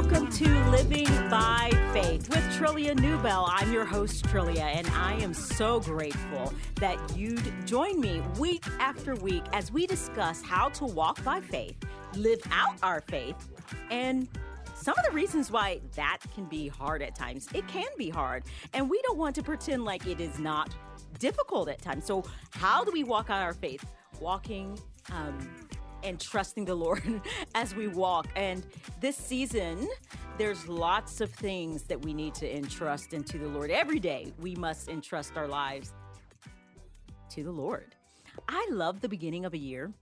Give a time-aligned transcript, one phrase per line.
[0.00, 3.48] Welcome to Living by Faith with Trillia Newbell.
[3.48, 9.16] I'm your host, Trillia, and I am so grateful that you'd join me week after
[9.16, 11.74] week as we discuss how to walk by faith,
[12.14, 13.34] live out our faith,
[13.90, 14.28] and
[14.76, 17.48] some of the reasons why that can be hard at times.
[17.52, 18.44] It can be hard,
[18.74, 20.72] and we don't want to pretend like it is not
[21.18, 22.04] difficult at times.
[22.04, 22.22] So,
[22.52, 23.84] how do we walk out our faith?
[24.20, 24.78] Walking,
[25.10, 25.50] um,
[26.02, 27.20] and trusting the Lord
[27.54, 28.28] as we walk.
[28.36, 28.66] And
[29.00, 29.88] this season,
[30.36, 33.70] there's lots of things that we need to entrust into the Lord.
[33.70, 35.92] Every day, we must entrust our lives
[37.30, 37.94] to the Lord.
[38.48, 39.92] I love the beginning of a year.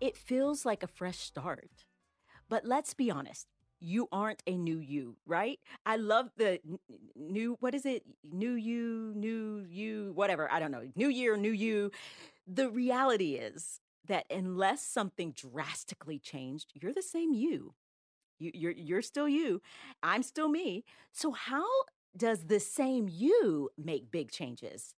[0.00, 1.70] It feels like a fresh start.
[2.48, 3.46] But let's be honest,
[3.80, 5.58] you aren't a new you, right?
[5.84, 6.60] I love the
[7.16, 8.04] new, what is it?
[8.30, 10.50] New you, new you, whatever.
[10.50, 10.88] I don't know.
[10.94, 11.90] New year, new you.
[12.46, 17.74] The reality is, that unless something drastically changed, you're the same you.
[18.38, 19.62] you you're, you're still you.
[20.02, 20.84] I'm still me.
[21.12, 21.66] So, how
[22.16, 24.94] does the same you make big changes?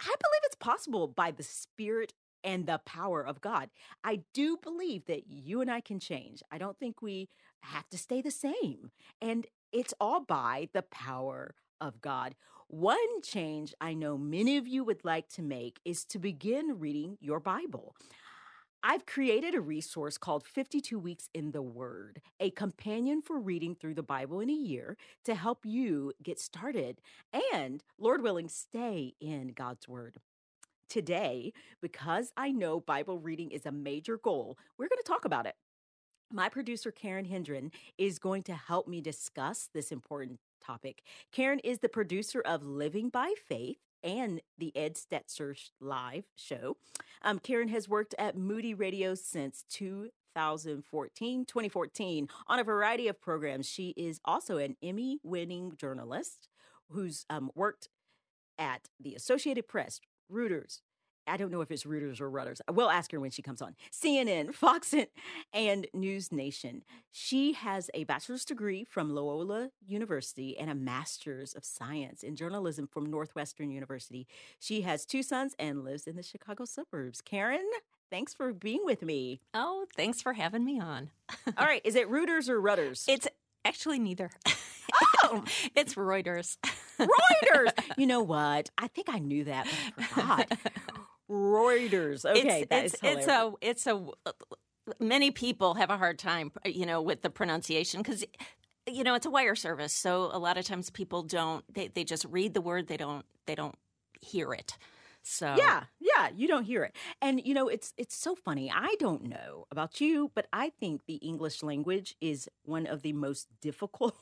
[0.00, 2.12] I believe it's possible by the Spirit
[2.44, 3.70] and the power of God.
[4.04, 6.42] I do believe that you and I can change.
[6.50, 7.28] I don't think we
[7.60, 8.90] have to stay the same.
[9.20, 12.34] And it's all by the power of God.
[12.68, 17.18] One change I know many of you would like to make is to begin reading
[17.20, 17.94] your Bible.
[18.88, 23.94] I've created a resource called 52 Weeks in the Word, a companion for reading through
[23.94, 27.00] the Bible in a year to help you get started
[27.52, 30.18] and, Lord willing, stay in God's Word.
[30.88, 35.46] Today, because I know Bible reading is a major goal, we're going to talk about
[35.46, 35.56] it.
[36.32, 41.02] My producer, Karen Hendren, is going to help me discuss this important topic.
[41.32, 46.76] Karen is the producer of Living by Faith, and the Ed Stetzer live show.
[47.22, 53.68] Um, Karen has worked at Moody Radio since 2014, 2014 on a variety of programs.
[53.68, 56.48] She is also an Emmy winning journalist
[56.90, 57.88] who's um, worked
[58.58, 60.00] at the Associated Press,
[60.32, 60.80] Reuters,
[61.26, 62.60] I don't know if it's Reuters or Rudders.
[62.70, 63.74] We'll ask her when she comes on.
[63.92, 64.94] CNN, Fox,
[65.52, 66.82] and News Nation.
[67.10, 72.86] She has a bachelor's degree from Loyola University and a master's of science in journalism
[72.86, 74.26] from Northwestern University.
[74.58, 77.20] She has two sons and lives in the Chicago suburbs.
[77.20, 77.68] Karen,
[78.10, 79.40] thanks for being with me.
[79.54, 81.10] Oh, thanks for having me on.
[81.58, 83.04] All right, is it Reuters or Rudders?
[83.08, 83.26] It's
[83.64, 84.30] actually neither.
[85.24, 85.44] Oh,
[85.74, 86.56] it's Reuters.
[86.98, 87.72] Reuters.
[87.98, 88.68] You know what?
[88.76, 89.66] I think I knew that,
[89.96, 90.58] but I forgot.
[91.30, 92.24] Reuters.
[92.24, 94.00] Okay, it's, it's, it's a it's a
[95.00, 98.24] many people have a hard time, uh, you know, with the pronunciation because
[98.86, 102.04] you know it's a wire service, so a lot of times people don't they, they
[102.04, 103.76] just read the word they don't they don't
[104.20, 104.76] hear it.
[105.22, 108.70] So yeah, yeah, you don't hear it, and you know it's it's so funny.
[108.72, 113.12] I don't know about you, but I think the English language is one of the
[113.12, 114.14] most difficult.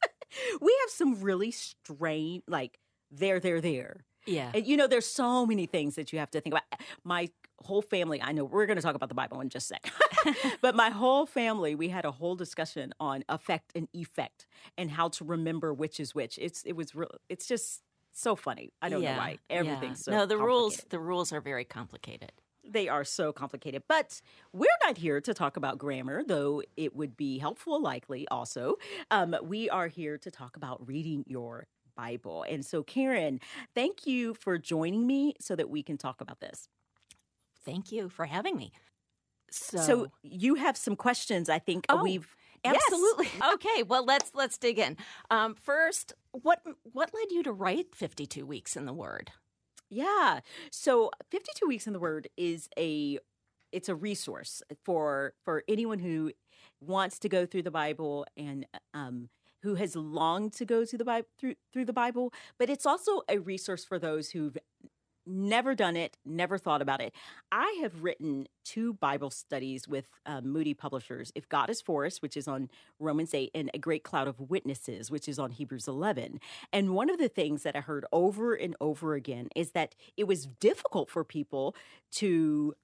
[0.60, 2.78] we have some really strange, like
[3.10, 4.50] there, there, there yeah.
[4.54, 6.64] And, you know, there's so many things that you have to think about.
[7.04, 7.28] My
[7.58, 10.56] whole family, I know we're going to talk about the Bible in just a sec,
[10.60, 15.08] but my whole family, we had a whole discussion on affect and effect and how
[15.08, 16.38] to remember which is which.
[16.38, 17.82] It's, it was real, it's just
[18.12, 18.72] so funny.
[18.82, 19.14] I don't yeah.
[19.14, 19.38] know why.
[19.50, 20.12] Everything's yeah.
[20.12, 22.32] so No, the rules, the rules are very complicated.
[22.68, 23.84] They are so complicated.
[23.88, 24.20] But
[24.52, 28.76] we're not here to talk about grammar, though it would be helpful, likely also.
[29.10, 32.44] Um, we are here to talk about reading your Bible.
[32.48, 33.40] And so, Karen,
[33.74, 36.68] thank you for joining me so that we can talk about this.
[37.64, 38.72] Thank you for having me.
[39.50, 41.48] So, so you have some questions.
[41.48, 43.54] I think oh, we've absolutely yes.
[43.54, 43.82] okay.
[43.82, 44.96] Well, let's let's dig in.
[45.30, 49.30] Um, first, what what led you to write Fifty Two Weeks in the Word?
[49.88, 50.40] Yeah,
[50.70, 53.18] so Fifty Two Weeks in the Word is a
[53.72, 56.32] it's a resource for for anyone who
[56.80, 59.28] wants to go through the Bible and um,
[59.66, 63.22] who has longed to go to the Bible through through the Bible, but it's also
[63.28, 64.56] a resource for those who've
[65.26, 67.12] never done it, never thought about it.
[67.50, 72.22] I have written two Bible studies with um, Moody Publishers If God is For Us,
[72.22, 72.70] which is on
[73.00, 76.38] Romans 8, and A Great Cloud of Witnesses, which is on Hebrews 11.
[76.72, 80.28] And one of the things that I heard over and over again is that it
[80.28, 81.74] was difficult for people
[82.12, 82.76] to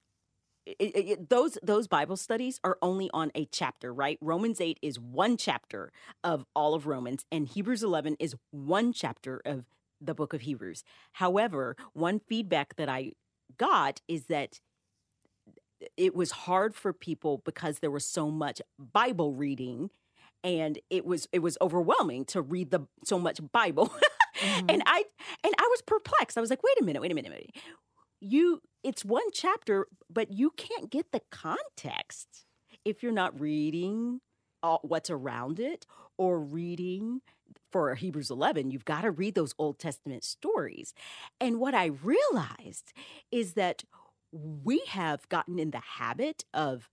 [0.65, 4.17] it, it, those those Bible studies are only on a chapter, right?
[4.21, 5.91] Romans 8 is one chapter
[6.23, 9.65] of all of Romans and Hebrews 11 is one chapter of
[9.99, 10.83] the book of Hebrews.
[11.13, 13.11] However, one feedback that I
[13.57, 14.59] got is that
[15.97, 19.89] it was hard for people because there was so much Bible reading
[20.43, 23.87] and it was it was overwhelming to read the so much Bible.
[24.39, 24.65] mm-hmm.
[24.69, 25.03] And I
[25.43, 26.37] and I was perplexed.
[26.37, 27.63] I was like, "Wait a minute, wait a minute, wait a minute
[28.23, 32.45] you it's one chapter, but you can't get the context
[32.85, 34.19] if you're not reading
[34.61, 35.85] all, what's around it
[36.17, 37.21] or reading
[37.71, 40.93] for Hebrews 11, you've got to read those Old Testament stories.
[41.41, 42.93] And what I realized
[43.31, 43.83] is that
[44.31, 46.89] we have gotten in the habit of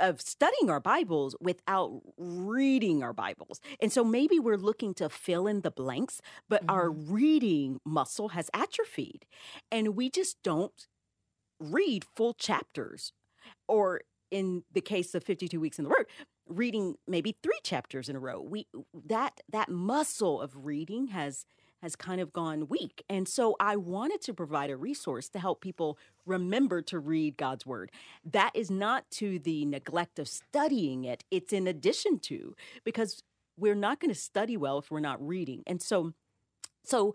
[0.00, 3.60] of studying our Bibles without reading our Bibles.
[3.80, 6.70] And so maybe we're looking to fill in the blanks, but mm-hmm.
[6.70, 9.26] our reading muscle has atrophied.
[9.70, 10.86] And we just don't
[11.58, 13.12] read full chapters.
[13.68, 16.06] Or in the case of 52 weeks in the Word,
[16.48, 18.40] reading maybe three chapters in a row.
[18.40, 18.66] We
[19.06, 21.44] that that muscle of reading has
[21.82, 23.04] has kind of gone weak.
[23.08, 27.66] And so I wanted to provide a resource to help people remember to read God's
[27.66, 27.90] word.
[28.24, 33.22] That is not to the neglect of studying it, it's in addition to, because
[33.58, 35.62] we're not going to study well if we're not reading.
[35.66, 36.14] And so,
[36.84, 37.14] so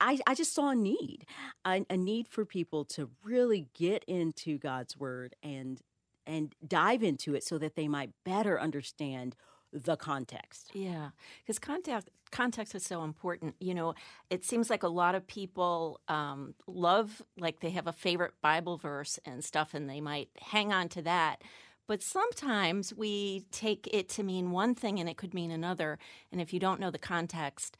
[0.00, 1.24] I, I just saw a need,
[1.64, 5.80] a, a need for people to really get into God's word and
[6.26, 9.36] and dive into it so that they might better understand
[9.74, 10.70] the context.
[10.72, 11.10] Yeah,
[11.42, 13.56] because context context is so important.
[13.60, 13.94] You know,
[14.30, 18.78] it seems like a lot of people um, love like they have a favorite Bible
[18.78, 21.42] verse and stuff, and they might hang on to that.
[21.86, 25.98] But sometimes we take it to mean one thing and it could mean another.
[26.32, 27.76] And if you don't know the context,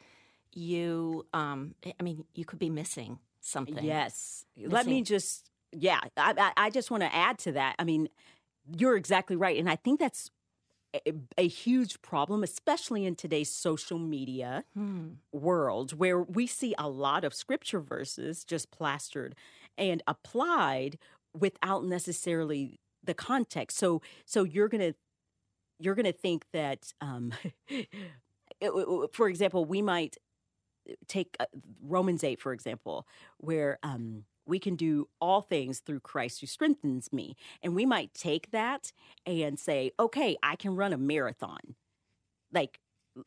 [0.52, 3.82] you, um, I mean, you could be missing something.
[3.82, 4.44] Yes.
[4.56, 4.70] Missing.
[4.70, 7.76] Let me just, yeah, I, I just want to add to that.
[7.78, 8.10] I mean,
[8.76, 9.58] you're exactly right.
[9.58, 10.30] And I think that's
[10.94, 15.08] a, a huge problem, especially in today's social media hmm.
[15.32, 19.34] world, where we see a lot of scripture verses just plastered
[19.76, 20.98] and applied
[21.36, 23.76] without necessarily the context.
[23.78, 24.94] So, so you're gonna
[25.80, 27.32] you're gonna think that, um,
[29.12, 30.16] for example, we might
[31.08, 31.46] take uh,
[31.82, 33.06] Romans eight, for example,
[33.38, 37.36] where um, we can do all things through Christ who strengthens me.
[37.62, 38.92] And we might take that
[39.26, 41.74] and say, okay, I can run a marathon.
[42.52, 42.80] Like,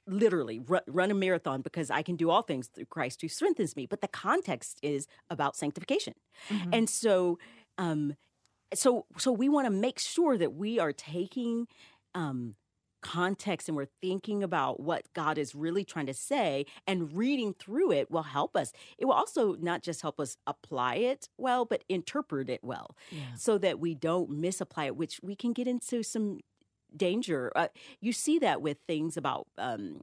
[0.05, 3.75] literally run, run, a marathon because I can do all things through Christ who strengthens
[3.75, 3.85] me.
[3.85, 6.13] But the context is about sanctification.
[6.49, 6.69] Mm-hmm.
[6.73, 7.39] And so,
[7.77, 8.15] um,
[8.73, 11.67] so, so we want to make sure that we are taking
[12.13, 12.55] um,
[13.01, 17.91] context and we're thinking about what God is really trying to say and reading through
[17.91, 18.73] it will help us.
[18.97, 23.35] It will also not just help us apply it well, but interpret it well yeah.
[23.35, 26.39] so that we don't misapply it, which we can get into some
[26.95, 27.51] danger.
[27.55, 27.67] Uh,
[28.01, 29.47] you see that with things about.
[29.57, 30.01] Um,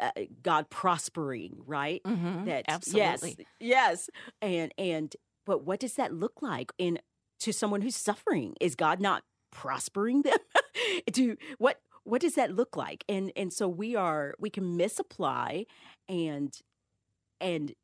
[0.00, 0.12] uh,
[0.44, 2.00] God prospering, right?
[2.04, 2.44] Mm-hmm.
[2.44, 4.10] That absolutely, yes, yes,
[4.40, 7.00] and and but what does that look like in
[7.40, 8.54] to someone who's suffering?
[8.60, 10.38] Is God not prospering them?
[11.12, 15.66] to what what does that look like and and so we are we can misapply
[16.08, 16.54] and
[17.40, 17.74] and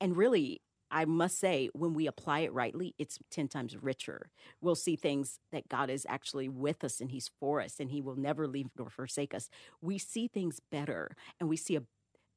[0.00, 4.30] and really I must say, when we apply it rightly, it's 10 times richer.
[4.60, 8.00] We'll see things that God is actually with us and He's for us and He
[8.00, 9.50] will never leave nor forsake us.
[9.82, 11.82] We see things better and we see a,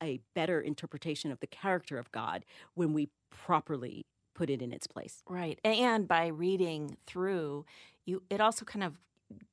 [0.01, 2.43] a better interpretation of the character of God
[2.73, 5.21] when we properly put it in its place.
[5.29, 5.59] Right.
[5.63, 7.65] And by reading through,
[8.05, 8.97] you it also kind of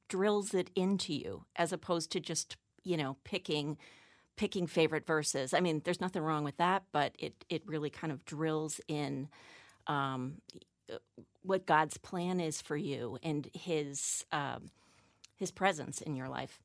[0.08, 3.76] drills it into you as opposed to just you know picking
[4.36, 5.54] picking favorite verses.
[5.54, 9.28] I mean, there's nothing wrong with that, but it it really kind of drills in
[9.86, 10.40] um,
[11.42, 14.70] what God's plan is for you and His um,
[15.36, 16.60] His presence in your life.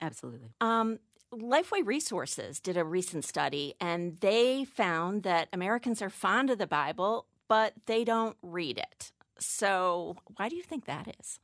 [0.00, 0.50] Absolutely.
[0.60, 0.98] Um,
[1.32, 6.66] Lifeway Resources did a recent study, and they found that Americans are fond of the
[6.66, 9.12] Bible, but they don't read it.
[9.38, 11.38] So, why do you think that is?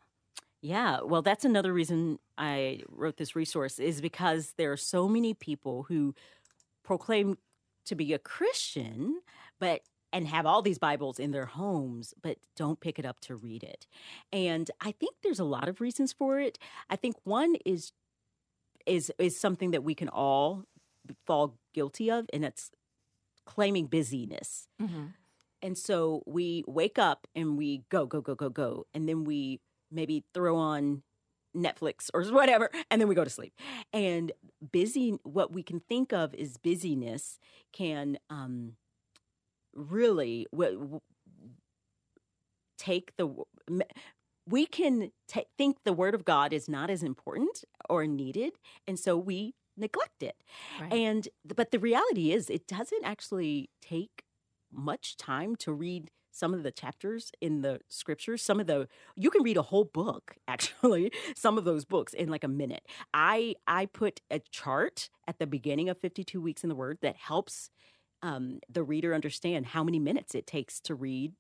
[0.67, 5.33] Yeah, well, that's another reason I wrote this resource is because there are so many
[5.33, 6.13] people who
[6.83, 7.39] proclaim
[7.85, 9.21] to be a Christian,
[9.61, 9.83] but
[10.13, 13.63] and have all these Bibles in their homes, but don't pick it up to read
[13.63, 13.87] it.
[14.33, 16.59] And I think there's a lot of reasons for it.
[16.91, 17.93] I think one is
[18.87, 20.65] is is something that we can all
[21.25, 22.73] fall guilty of, and it's
[23.45, 24.67] claiming busyness.
[24.83, 25.07] Mm-hmm.
[25.63, 28.87] And so we wake up and we go, go, go, go, go.
[28.93, 31.03] And then we maybe throw on
[31.57, 33.55] Netflix or whatever, and then we go to sleep.
[33.93, 34.33] And
[34.73, 37.39] busy, what we can think of is busyness
[37.73, 38.73] can um,
[39.75, 41.01] really w- w-
[42.79, 43.29] take the.
[44.49, 48.53] We can t- think the word of God is not as important or needed,
[48.87, 50.37] and so we neglect it.
[50.81, 50.93] Right.
[50.93, 54.25] And but the reality is, it doesn't actually take
[54.73, 59.31] much time to read some of the chapters in the scriptures some of the you
[59.31, 62.87] can read a whole book actually some of those books in like a minute.
[63.15, 67.17] I i put a chart at the beginning of 52 weeks in the word that
[67.17, 67.71] helps
[68.23, 71.33] um, the reader understand how many minutes it takes to read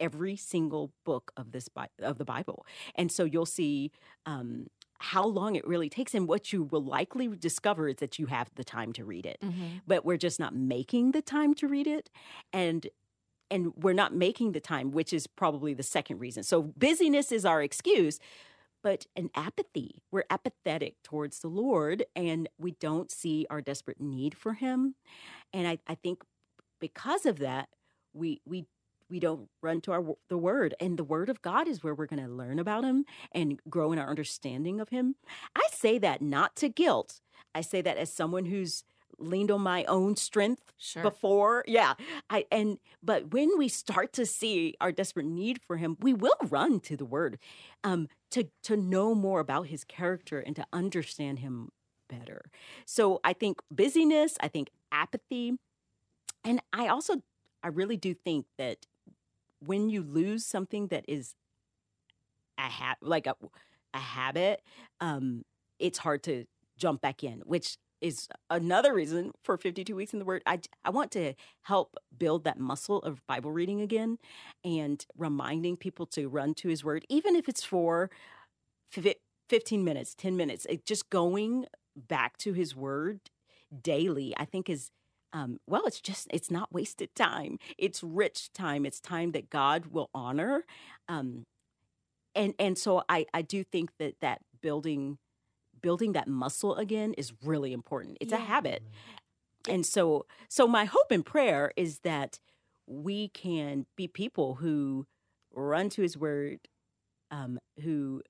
[0.00, 1.68] every single book of this
[2.00, 2.66] of the bible.
[2.94, 3.92] And so you'll see
[4.26, 4.66] um,
[4.98, 8.50] how long it really takes and what you will likely discover is that you have
[8.54, 9.38] the time to read it.
[9.42, 9.78] Mm-hmm.
[9.86, 12.10] but we're just not making the time to read it
[12.52, 12.86] and
[13.54, 16.42] and we're not making the time which is probably the second reason.
[16.42, 18.18] So busyness is our excuse
[18.82, 20.02] but an apathy.
[20.12, 24.96] We're apathetic towards the lord and we don't see our desperate need for him.
[25.54, 26.22] And i, I think
[26.80, 27.68] because of that
[28.12, 28.66] we we
[29.10, 30.74] we don't run to our the word.
[30.80, 33.92] And the word of god is where we're going to learn about him and grow
[33.92, 35.14] in our understanding of him.
[35.54, 37.20] I say that not to guilt.
[37.54, 38.82] I say that as someone who's
[39.18, 41.02] leaned on my own strength Sure.
[41.02, 41.94] before yeah
[42.28, 46.36] i and but when we start to see our desperate need for him we will
[46.48, 47.38] run to the word
[47.84, 51.70] um to to know more about his character and to understand him
[52.08, 52.50] better
[52.84, 55.54] so i think busyness i think apathy
[56.44, 57.22] and i also
[57.62, 58.78] i really do think that
[59.60, 61.34] when you lose something that is
[62.58, 63.34] a ha- like a,
[63.94, 64.60] a habit
[65.00, 65.44] um
[65.78, 66.44] it's hard to
[66.76, 70.42] jump back in which is another reason for 52 weeks in the word.
[70.46, 74.18] I i want to help build that muscle of bible reading again
[74.64, 78.10] and reminding people to run to his word even if it's for
[78.90, 80.66] 15 minutes 10 minutes.
[80.68, 83.20] It, just going back to his word
[83.82, 84.90] daily i think is
[85.32, 87.58] um, well it's just it's not wasted time.
[87.76, 88.86] It's rich time.
[88.86, 90.64] It's time that god will honor
[91.08, 91.44] um,
[92.34, 95.18] and and so i i do think that that building
[95.84, 98.16] building that muscle again is really important.
[98.18, 98.82] It's a habit.
[99.68, 102.40] And so so my hope and prayer is that
[102.86, 105.06] we can be people who
[105.52, 106.58] run to his word
[107.30, 108.22] um who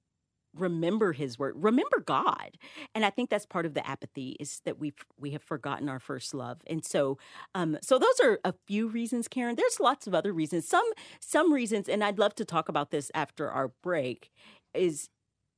[0.56, 2.58] remember his word remember god.
[2.92, 6.00] And i think that's part of the apathy is that we we have forgotten our
[6.00, 6.58] first love.
[6.66, 7.18] And so
[7.54, 9.54] um so those are a few reasons karen.
[9.54, 10.66] There's lots of other reasons.
[10.66, 10.88] Some
[11.20, 14.32] some reasons and i'd love to talk about this after our break
[14.74, 15.08] is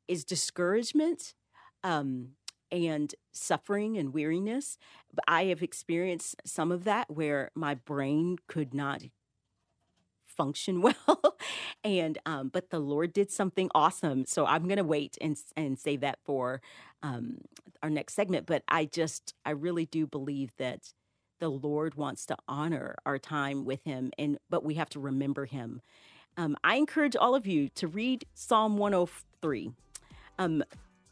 [0.08, 1.34] is discouragement
[1.84, 2.30] um
[2.72, 4.76] and suffering and weariness
[5.28, 9.02] i have experienced some of that where my brain could not
[10.26, 11.36] function well
[11.84, 16.00] and um but the lord did something awesome so i'm gonna wait and and save
[16.00, 16.60] that for
[17.02, 17.38] um
[17.82, 20.92] our next segment but i just i really do believe that
[21.40, 25.46] the lord wants to honor our time with him and but we have to remember
[25.46, 25.80] him.
[26.36, 29.70] Um, i encourage all of you to read psalm 103
[30.38, 30.62] um,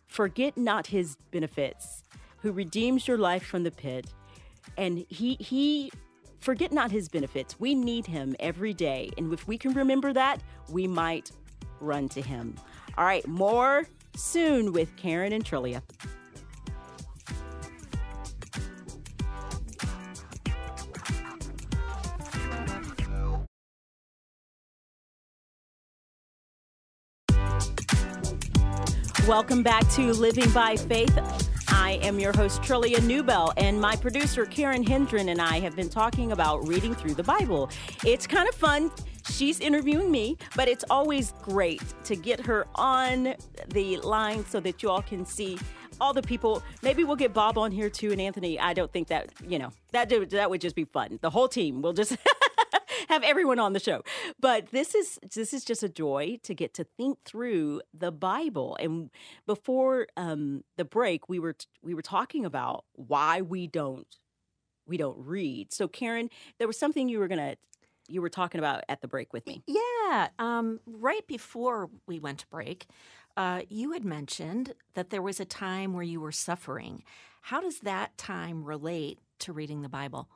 [0.06, 2.02] forget not his benefits
[2.38, 4.06] who redeems your life from the pit.
[4.76, 5.90] And he he
[6.40, 7.58] forget not his benefits.
[7.58, 9.10] We need him every day.
[9.16, 11.30] And if we can remember that we might
[11.80, 12.54] run to him.
[12.96, 15.82] All right more soon with karen and trillia
[29.28, 31.18] Welcome back to Living by Faith.
[31.68, 35.88] I am your host, Trillia Newbell, and my producer, Karen Hendren, and I have been
[35.88, 37.70] talking about reading through the Bible.
[38.04, 38.90] It's kind of fun.
[39.30, 43.34] She's interviewing me, but it's always great to get her on
[43.68, 45.58] the line so that you all can see
[46.02, 46.62] all the people.
[46.82, 48.60] Maybe we'll get Bob on here too, and Anthony.
[48.60, 51.18] I don't think that, you know, that, that would just be fun.
[51.22, 52.14] The whole team will just.
[53.08, 54.02] have everyone on the show.
[54.40, 58.76] But this is this is just a joy to get to think through the Bible.
[58.80, 59.10] And
[59.46, 64.06] before um, the break, we were we were talking about why we don't
[64.86, 65.72] we don't read.
[65.72, 67.56] So Karen, there was something you were gonna
[68.08, 69.62] you were talking about at the break with me.
[69.66, 70.28] Yeah.
[70.38, 72.86] Um, right before we went to break,
[73.36, 77.02] uh, you had mentioned that there was a time where you were suffering.
[77.42, 80.28] How does that time relate to reading the Bible?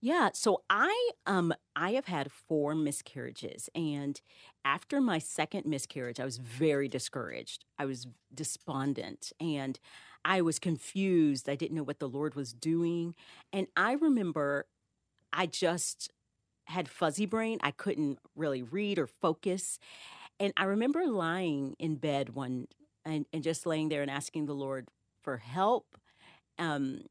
[0.00, 4.20] Yeah, so I um I have had four miscarriages and
[4.64, 7.64] after my second miscarriage I was very discouraged.
[7.78, 9.78] I was despondent and
[10.24, 11.48] I was confused.
[11.48, 13.14] I didn't know what the Lord was doing.
[13.52, 14.66] And I remember
[15.32, 16.10] I just
[16.66, 17.58] had fuzzy brain.
[17.62, 19.78] I couldn't really read or focus.
[20.40, 22.68] And I remember lying in bed one
[23.04, 24.88] and, and just laying there and asking the Lord
[25.22, 25.86] for help
[26.58, 27.02] um,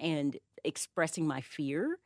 [0.00, 1.98] and expressing my fear.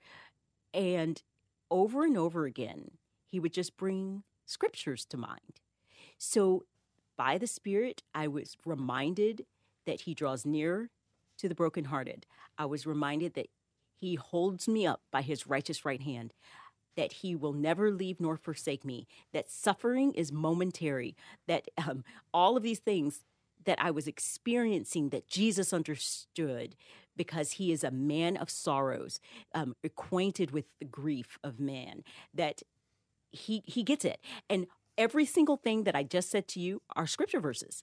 [0.72, 1.22] And
[1.70, 2.92] over and over again,
[3.26, 5.60] he would just bring scriptures to mind.
[6.18, 6.64] So
[7.16, 9.46] by the Spirit, I was reminded
[9.86, 10.90] that he draws near
[11.38, 12.26] to the brokenhearted.
[12.58, 13.48] I was reminded that
[13.94, 16.32] he holds me up by his righteous right hand,
[16.96, 22.56] that he will never leave nor forsake me, that suffering is momentary, that um, all
[22.56, 23.24] of these things
[23.64, 26.76] that I was experiencing that Jesus understood
[27.16, 29.20] because he is a man of sorrows,
[29.54, 32.02] um, acquainted with the grief of man,
[32.34, 32.62] that
[33.32, 34.20] he he gets it.
[34.48, 34.66] And
[34.98, 37.82] every single thing that I just said to you are scripture verses.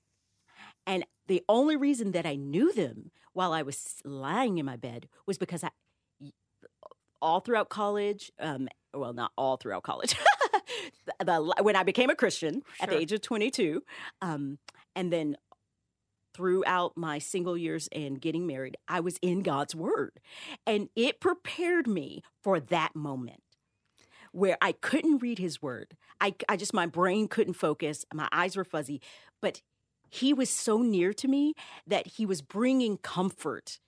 [0.85, 5.07] And the only reason that I knew them while I was lying in my bed
[5.25, 5.69] was because I,
[7.21, 10.15] all throughout college, um, well, not all throughout college,
[11.19, 13.83] the, when I became a Christian at the age of 22,
[14.21, 14.57] um,
[14.95, 15.37] and then
[16.37, 20.19] throughout my single years and getting married, I was in God's Word.
[20.67, 23.41] And it prepared me for that moment
[24.31, 25.97] where I couldn't read His Word.
[26.21, 29.01] I, I just, my brain couldn't focus, my eyes were fuzzy,
[29.41, 29.63] but
[30.11, 31.55] He was so near to me
[31.87, 33.79] that He was bringing comfort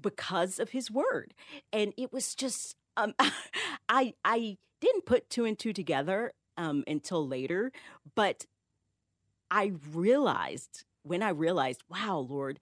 [0.00, 1.34] because of His Word.
[1.72, 3.14] And it was just, um,
[3.88, 7.72] I, I didn't put two and two together um, until later,
[8.14, 8.46] but
[9.50, 12.60] I realized when I realized, wow, Lord,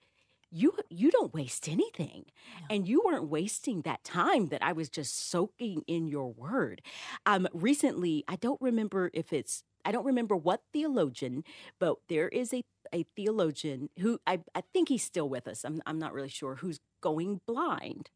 [0.51, 2.27] you you don't waste anything,
[2.61, 2.67] No.
[2.71, 6.81] and you weren't wasting that time that I was just soaking in Your Word.
[7.27, 11.45] Um, recently, I don't remember if it's I don't remember what theologian,
[11.81, 15.65] but there is a a theologian who I I think he's still with us.
[15.65, 18.11] I'm I'm not really sure who's going blind,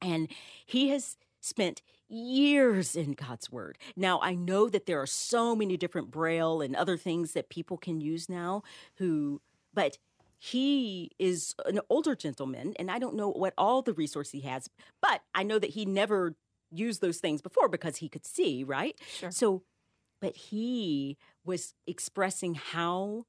[0.00, 0.28] and
[0.66, 3.76] he has spent years in God's word.
[3.96, 7.76] Now, I know that there are so many different braille and other things that people
[7.76, 8.62] can use now
[8.96, 9.42] who
[9.74, 9.98] but
[10.38, 14.68] he is an older gentleman and I don't know what all the resources he has,
[15.00, 16.34] but I know that he never
[16.70, 18.98] used those things before because he could see, right?
[19.06, 19.30] Sure.
[19.30, 19.62] So,
[20.20, 23.26] but he was expressing how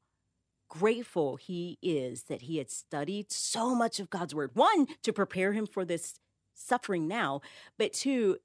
[0.70, 4.51] grateful he is that he had studied so much of God's word.
[4.53, 6.15] One, to prepare him for this
[6.54, 7.42] suffering now,
[7.78, 8.38] but two,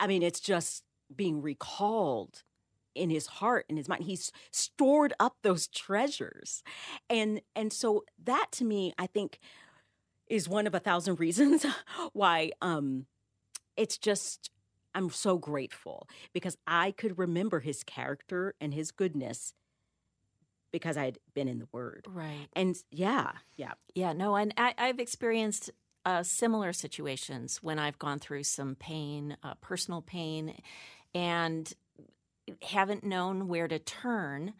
[0.00, 2.42] I mean, it's just being recalled
[2.94, 4.04] in his heart and his mind.
[4.04, 6.62] He's stored up those treasures.
[7.10, 9.38] And and so that to me, I think
[10.28, 11.66] is one of a thousand reasons
[12.12, 13.06] why um
[13.76, 14.50] it's just
[14.94, 19.54] I'm so grateful because I could remember his character and his goodness
[20.70, 22.06] because I had been in the word.
[22.08, 22.48] Right.
[22.52, 23.72] And yeah, yeah.
[23.94, 25.70] Yeah, no, and I, I've experienced
[26.04, 30.60] uh, similar situations when I've gone through some pain, uh, personal pain,
[31.14, 31.72] and
[32.62, 34.52] haven't known where to turn,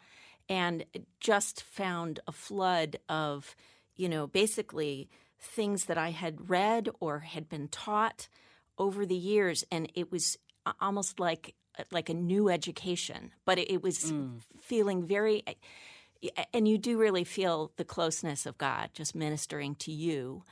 [0.49, 0.85] and
[1.19, 3.55] just found a flood of,
[3.95, 8.27] you know, basically things that I had read or had been taught
[8.77, 10.37] over the years, and it was
[10.81, 11.55] almost like
[11.91, 14.41] like a new education, but it, was Mm.
[14.61, 15.43] feeling very
[16.53, 20.43] and you do really feel the closeness of God just ministering to you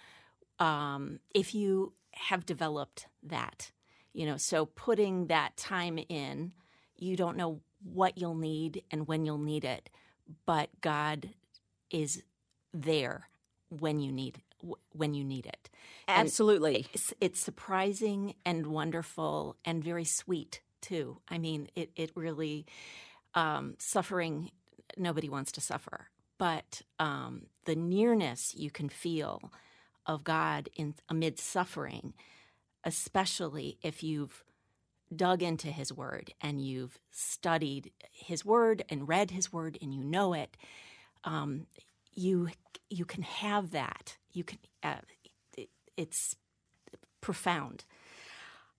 [0.64, 3.72] um, if you have developed that.
[4.14, 6.54] You know, so putting that time in,
[6.96, 9.90] you don't know what you'll need and when you'll need it,
[10.46, 11.32] but God
[11.90, 12.24] is
[12.74, 13.28] there
[13.70, 14.42] when you need
[14.94, 15.70] when you need it.
[16.08, 16.88] Absolutely.
[16.94, 21.18] it's, it's surprising and wonderful and very sweet too.
[21.28, 22.66] I mean, it it really
[23.36, 24.52] um, suffering.
[24.96, 29.52] Nobody wants to suffer, but um, the nearness you can feel
[30.06, 32.14] of God in amid suffering,
[32.84, 34.44] especially if you've
[35.16, 40.04] dug into His Word and you've studied His Word and read His Word and you
[40.04, 40.58] know it,
[41.24, 41.68] um,
[42.14, 42.50] you
[42.90, 44.18] you can have that.
[44.32, 44.60] You can.
[44.82, 44.96] Uh,
[45.58, 46.36] it, it's
[47.22, 47.86] profound.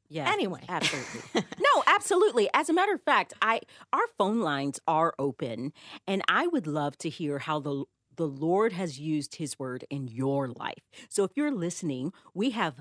[0.08, 0.30] Yeah.
[0.30, 0.60] Anyway.
[0.68, 1.20] absolutely.
[1.58, 2.48] no, absolutely.
[2.54, 3.60] As a matter of fact, I
[3.92, 5.72] our phone lines are open
[6.06, 7.84] and I would love to hear how the
[8.16, 10.82] the Lord has used his word in your life.
[11.08, 12.80] So if you're listening, we have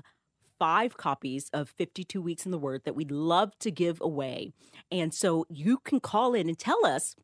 [0.58, 4.52] five copies of 52 weeks in the word that we'd love to give away.
[4.90, 7.16] And so you can call in and tell us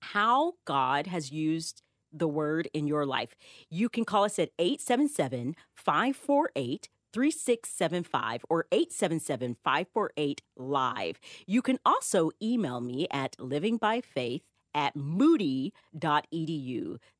[0.00, 1.82] how God has used
[2.12, 3.34] the word in your life.
[3.70, 11.18] You can call us at 877 548 3675 or 877 548 live.
[11.46, 14.42] You can also email me at livingbyfaith
[14.76, 15.72] at moody.edu.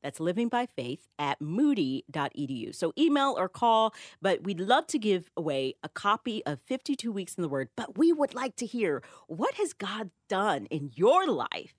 [0.03, 2.75] That's living by faith at moody.edu.
[2.75, 7.33] So email or call, but we'd love to give away a copy of 52 Weeks
[7.33, 7.69] in the Word.
[7.75, 11.73] But we would like to hear what has God done in your life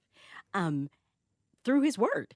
[0.53, 0.91] um,
[1.65, 2.35] through His Word.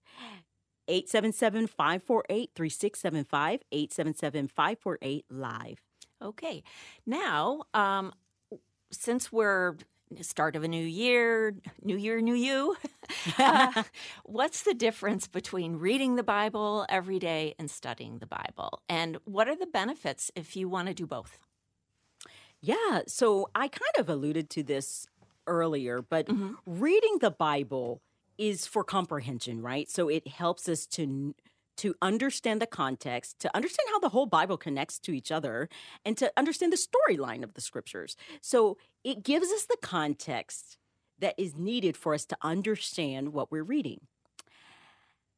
[0.88, 5.80] 877 548 3675, 877 548 live.
[6.20, 6.62] Okay.
[7.06, 8.12] Now, um,
[8.92, 9.76] since we're
[10.22, 12.76] start of a new year, new year, new you,
[13.46, 13.72] uh,
[14.24, 18.82] what's the difference between reading the Bible every day and studying the Bible?
[18.88, 21.38] And what are the benefits if you want to do both?
[22.60, 25.06] Yeah, so I kind of alluded to this
[25.46, 26.54] earlier, but Mhm.
[26.66, 28.02] reading the Bible
[28.38, 29.90] is for comprehension, right?
[29.90, 31.34] So it helps us to
[31.78, 35.68] to understand the context, to understand how the whole Bible connects to each other,
[36.04, 38.16] and to understand the storyline of the scriptures.
[38.40, 40.76] So it gives us the context
[41.18, 44.00] that is needed for us to understand what we're reading.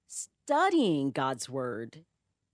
[0.07, 2.05] studying God's word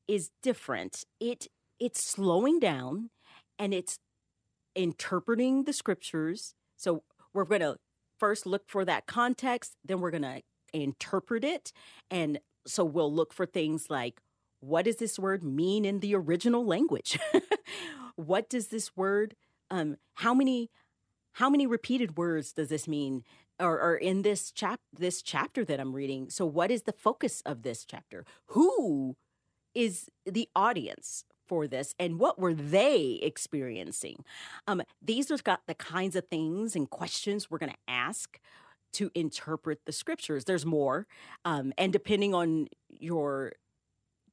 [0.07, 1.05] is different.
[1.19, 3.11] It it's slowing down
[3.59, 3.99] and it's
[4.75, 6.55] interpreting the scriptures.
[6.77, 7.77] So we're going to
[8.19, 11.73] first look for that context, then we're going to interpret it.
[12.11, 14.21] And so we'll look for things like
[14.61, 17.19] what does this word mean in the original language?
[18.17, 19.35] what does this word
[19.71, 20.71] um how many
[21.35, 23.25] how many repeated words does this mean
[23.59, 26.31] or, or in this chap this chapter that I'm reading?
[26.31, 28.25] So what is the focus of this chapter?
[28.47, 29.17] Who
[29.75, 34.25] is the audience for this and what were they experiencing?
[34.67, 38.39] Um, these are got the kinds of things and questions we're going to ask
[38.95, 40.45] to interpret the scriptures.
[40.45, 41.07] There's more,
[41.45, 43.53] um, and depending on your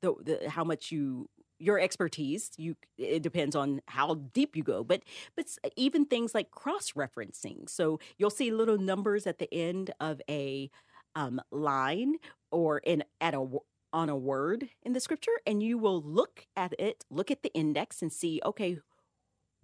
[0.01, 4.83] the, the how much you your expertise you it depends on how deep you go
[4.83, 5.01] but
[5.35, 10.21] but even things like cross referencing so you'll see little numbers at the end of
[10.29, 10.69] a
[11.15, 12.15] um, line
[12.51, 13.47] or in at a
[13.91, 17.53] on a word in the scripture and you will look at it look at the
[17.55, 18.77] index and see okay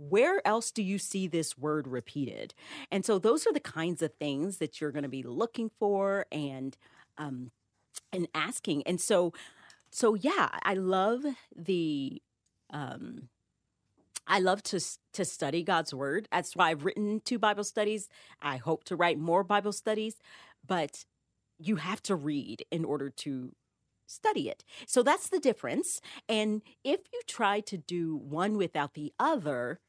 [0.10, 2.54] where else do you see this word repeated
[2.92, 6.26] and so those are the kinds of things that you're going to be looking for
[6.32, 6.78] and
[7.18, 7.52] um
[8.12, 9.34] and asking and so
[9.94, 11.24] so yeah, I love
[11.56, 12.22] the
[12.72, 13.30] um
[14.26, 14.80] I love to
[15.14, 16.28] to study God's word.
[16.32, 18.10] That's why I've written two Bible studies.
[18.42, 20.16] I hope to write more Bible studies,
[20.66, 21.06] but
[21.60, 23.54] you have to read in order to
[24.08, 24.64] study it.
[24.88, 26.02] So that's the difference.
[26.28, 29.80] And if you try to do one without the other,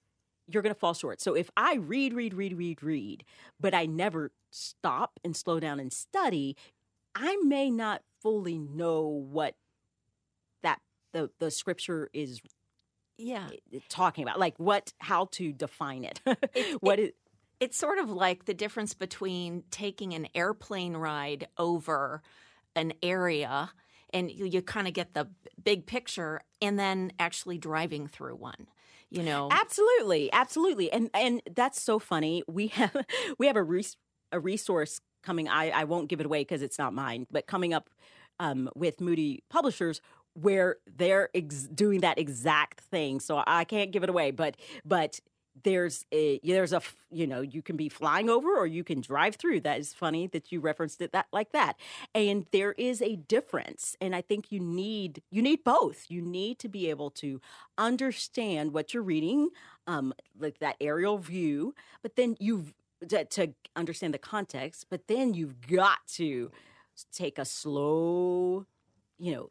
[0.46, 1.20] you're going to fall short.
[1.20, 3.24] So if I read, read, read, read, read,
[3.60, 6.56] but I never stop and slow down and study,
[7.14, 9.54] I may not fully know what
[10.62, 10.80] that
[11.12, 12.40] the the scripture is
[13.16, 13.48] yeah.
[13.52, 16.20] Eh, eh, talking about like what how to define it,
[16.54, 17.14] it what it,
[17.60, 22.22] it's sort of like the difference between taking an airplane ride over
[22.74, 23.70] an area
[24.12, 25.28] and you, you kind of get the
[25.62, 28.66] big picture and then actually driving through one
[29.14, 32.96] you know absolutely absolutely and and that's so funny we have
[33.38, 33.96] we have a res-
[34.32, 37.72] a resource coming i i won't give it away because it's not mine but coming
[37.72, 37.88] up
[38.40, 40.00] um, with moody publishers
[40.34, 43.20] where they're ex- doing that exact thing.
[43.20, 45.20] So I can't give it away, but but
[45.62, 49.36] there's a there's a you know you can be flying over or you can drive
[49.36, 51.76] through that is funny that you referenced it that like that.
[52.14, 56.06] And there is a difference and i think you need you need both.
[56.08, 57.40] You need to be able to
[57.78, 59.50] understand what you're reading
[59.86, 62.74] um like that aerial view but then you've
[63.08, 66.50] to, to understand the context but then you've got to
[67.12, 68.66] take a slow
[69.18, 69.50] you know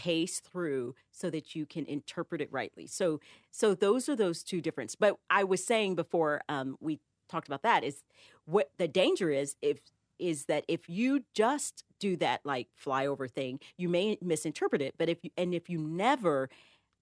[0.00, 2.86] pace through so that you can interpret it rightly.
[2.86, 4.94] So so those are those two difference.
[4.94, 8.02] But I was saying before um, we talked about that is
[8.46, 9.80] what the danger is if
[10.18, 14.94] is that if you just do that like flyover thing, you may misinterpret it.
[14.96, 16.48] But if you and if you never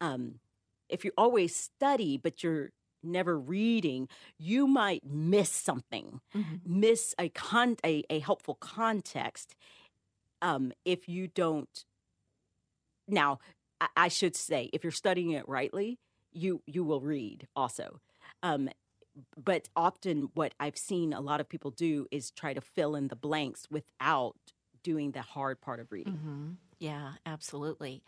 [0.00, 0.40] um,
[0.88, 2.70] if you always study but you're
[3.04, 4.08] never reading,
[4.40, 6.56] you might miss something, mm-hmm.
[6.66, 9.54] miss a con a, a helpful context
[10.42, 11.84] um, if you don't
[13.08, 13.38] now,
[13.96, 15.98] I should say, if you're studying it rightly,
[16.32, 18.00] you you will read also.
[18.42, 18.68] Um,
[19.36, 23.08] but often, what I've seen a lot of people do is try to fill in
[23.08, 24.36] the blanks without
[24.82, 26.14] doing the hard part of reading.
[26.14, 26.50] Mm-hmm.
[26.78, 28.02] Yeah, absolutely.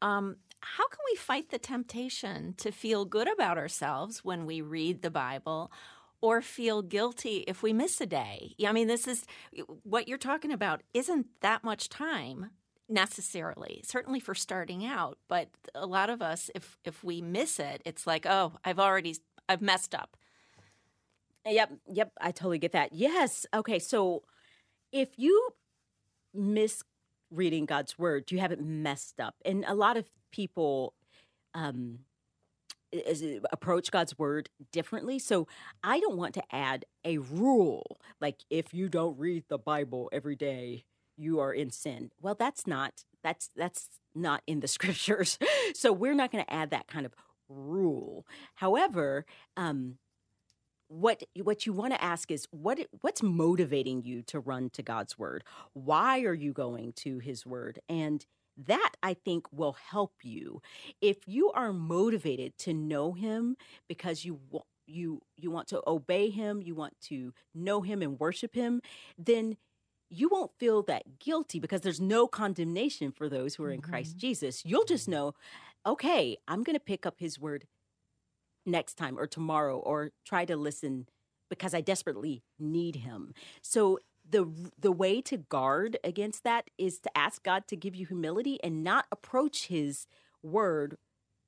[0.00, 5.02] Um, how can we fight the temptation to feel good about ourselves when we read
[5.02, 5.70] the Bible?
[6.20, 8.54] Or feel guilty if we miss a day.
[8.64, 9.24] I mean, this is
[9.82, 10.82] what you're talking about.
[10.94, 12.50] Isn't that much time
[12.88, 17.80] necessarily certainly for starting out but a lot of us if if we miss it
[17.84, 19.16] it's like oh i've already
[19.48, 20.16] i've messed up
[21.46, 24.22] yep yep i totally get that yes okay so
[24.92, 25.50] if you
[26.34, 26.82] miss
[27.30, 30.92] reading god's word you haven't messed up and a lot of people
[31.54, 32.00] um
[33.52, 35.18] approach God's word differently.
[35.18, 35.48] So
[35.82, 40.36] I don't want to add a rule like if you don't read the Bible every
[40.36, 40.84] day,
[41.22, 42.10] you are in sin.
[42.20, 45.38] Well, that's not that's that's not in the scriptures.
[45.74, 47.14] so we're not going to add that kind of
[47.48, 48.26] rule.
[48.56, 49.24] However,
[49.56, 49.98] um,
[50.88, 55.18] what what you want to ask is what what's motivating you to run to God's
[55.18, 55.44] word?
[55.72, 57.80] Why are you going to His word?
[57.88, 58.24] And
[58.66, 60.60] that I think will help you
[61.00, 63.56] if you are motivated to know Him
[63.88, 64.40] because you
[64.86, 68.82] you you want to obey Him, you want to know Him and worship Him.
[69.16, 69.56] Then
[70.12, 73.90] you won't feel that guilty because there's no condemnation for those who are in mm-hmm.
[73.90, 74.64] Christ Jesus.
[74.64, 75.34] You'll just know,
[75.86, 77.66] okay, I'm going to pick up his word
[78.66, 81.08] next time or tomorrow or try to listen
[81.48, 83.34] because I desperately need him.
[83.62, 83.98] So
[84.28, 84.48] the
[84.78, 88.84] the way to guard against that is to ask God to give you humility and
[88.84, 90.06] not approach his
[90.42, 90.96] word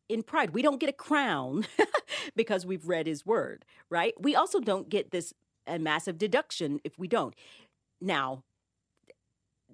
[0.08, 0.50] in pride.
[0.50, 1.66] We don't get a crown
[2.36, 4.14] because we've read his word, right?
[4.18, 5.32] We also don't get this
[5.66, 7.34] a massive deduction if we don't.
[8.00, 8.42] Now,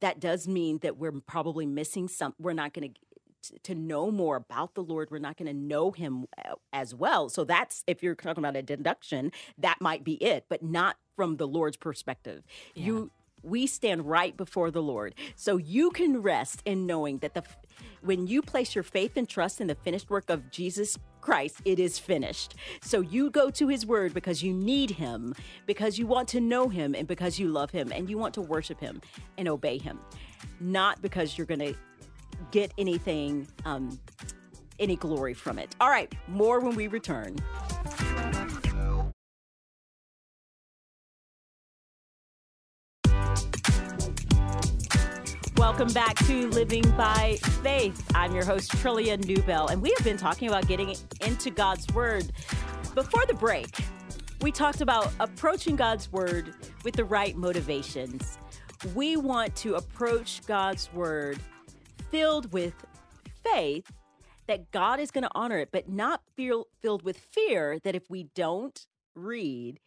[0.00, 3.00] that does mean that we're probably missing some we're not going to
[3.62, 7.28] to know more about the Lord, we're not going to know him uh, as well.
[7.28, 11.36] So that's if you're talking about a deduction, that might be it, but not from
[11.36, 12.44] the Lord's perspective.
[12.74, 12.84] Yeah.
[12.84, 13.10] You
[13.42, 15.14] we stand right before the Lord.
[15.36, 17.42] So you can rest in knowing that the
[18.02, 21.78] when you place your faith and trust in the finished work of Jesus Christ, it
[21.78, 22.54] is finished.
[22.80, 25.34] So you go to his word because you need him,
[25.66, 28.40] because you want to know him and because you love him and you want to
[28.40, 29.02] worship him
[29.36, 30.00] and obey him.
[30.60, 31.74] Not because you're going to
[32.50, 33.98] get anything um
[34.78, 35.76] any glory from it.
[35.78, 37.36] All right, more when we return.
[45.70, 48.04] Welcome back to Living by Faith.
[48.12, 52.32] I'm your host, Trillia Newbell, and we have been talking about getting into God's Word.
[52.96, 53.68] Before the break,
[54.40, 56.54] we talked about approaching God's Word
[56.84, 58.36] with the right motivations.
[58.96, 61.38] We want to approach God's Word
[62.10, 62.74] filled with
[63.44, 63.92] faith
[64.48, 68.10] that God is going to honor it, but not feel, filled with fear that if
[68.10, 69.78] we don't read,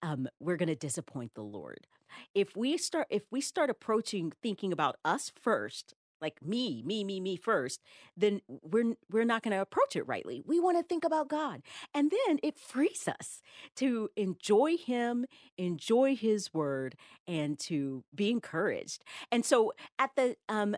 [0.00, 1.86] um, we're going to disappoint the Lord
[2.34, 7.20] if we start if we start approaching thinking about us first like me me me
[7.20, 7.82] me first
[8.16, 10.42] then we're we're not going to approach it rightly.
[10.46, 11.62] We want to think about god.
[11.94, 13.42] And then it frees us
[13.76, 15.26] to enjoy him
[15.58, 19.04] enjoy his word and to be encouraged.
[19.30, 20.76] And so at the um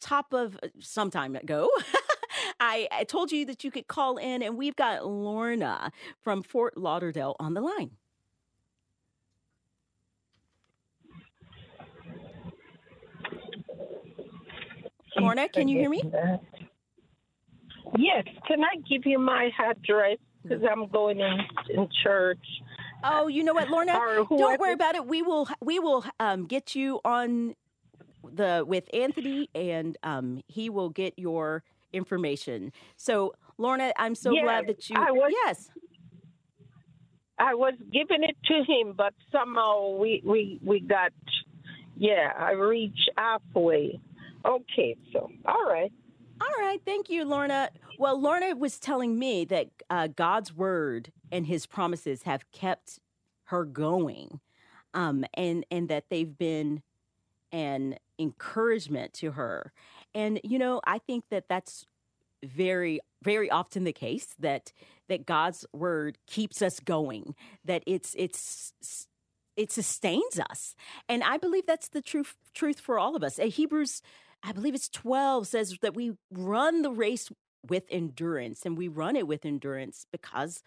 [0.00, 1.70] top of uh, some time ago
[2.60, 6.76] I, I told you that you could call in and we've got lorna from fort
[6.76, 7.92] lauderdale on the line
[15.16, 16.02] Lorna, can you hear me?
[17.96, 18.24] Yes.
[18.46, 20.18] Can I give you my address?
[20.42, 21.38] Because I'm going in,
[21.70, 22.44] in church.
[23.02, 23.92] Oh, you know what, Lorna?
[23.92, 25.06] Don't worry about it.
[25.06, 27.54] We will we will um, get you on
[28.30, 32.72] the with Anthony, and um, he will get your information.
[32.96, 34.96] So, Lorna, I'm so yes, glad that you.
[34.98, 35.70] I was, yes.
[37.38, 41.12] I was giving it to him, but somehow we we we got.
[41.96, 44.00] Yeah, I reached halfway.
[44.44, 45.92] Okay, so all right.
[46.40, 47.70] All right, thank you, Lorna.
[47.98, 52.98] Well, Lorna was telling me that uh, God's word and His promises have kept
[53.44, 54.40] her going,
[54.92, 56.82] um, and and that they've been
[57.52, 59.72] an encouragement to her.
[60.14, 61.86] And you know, I think that that's
[62.42, 64.72] very very often the case that
[65.08, 67.34] that God's word keeps us going.
[67.64, 68.72] That it's it's
[69.56, 70.74] it sustains us,
[71.08, 73.38] and I believe that's the truth truth for all of us.
[73.38, 74.02] Uh, Hebrews
[74.46, 77.30] I believe it's 12 says that we run the race
[77.66, 80.62] with endurance and we run it with endurance because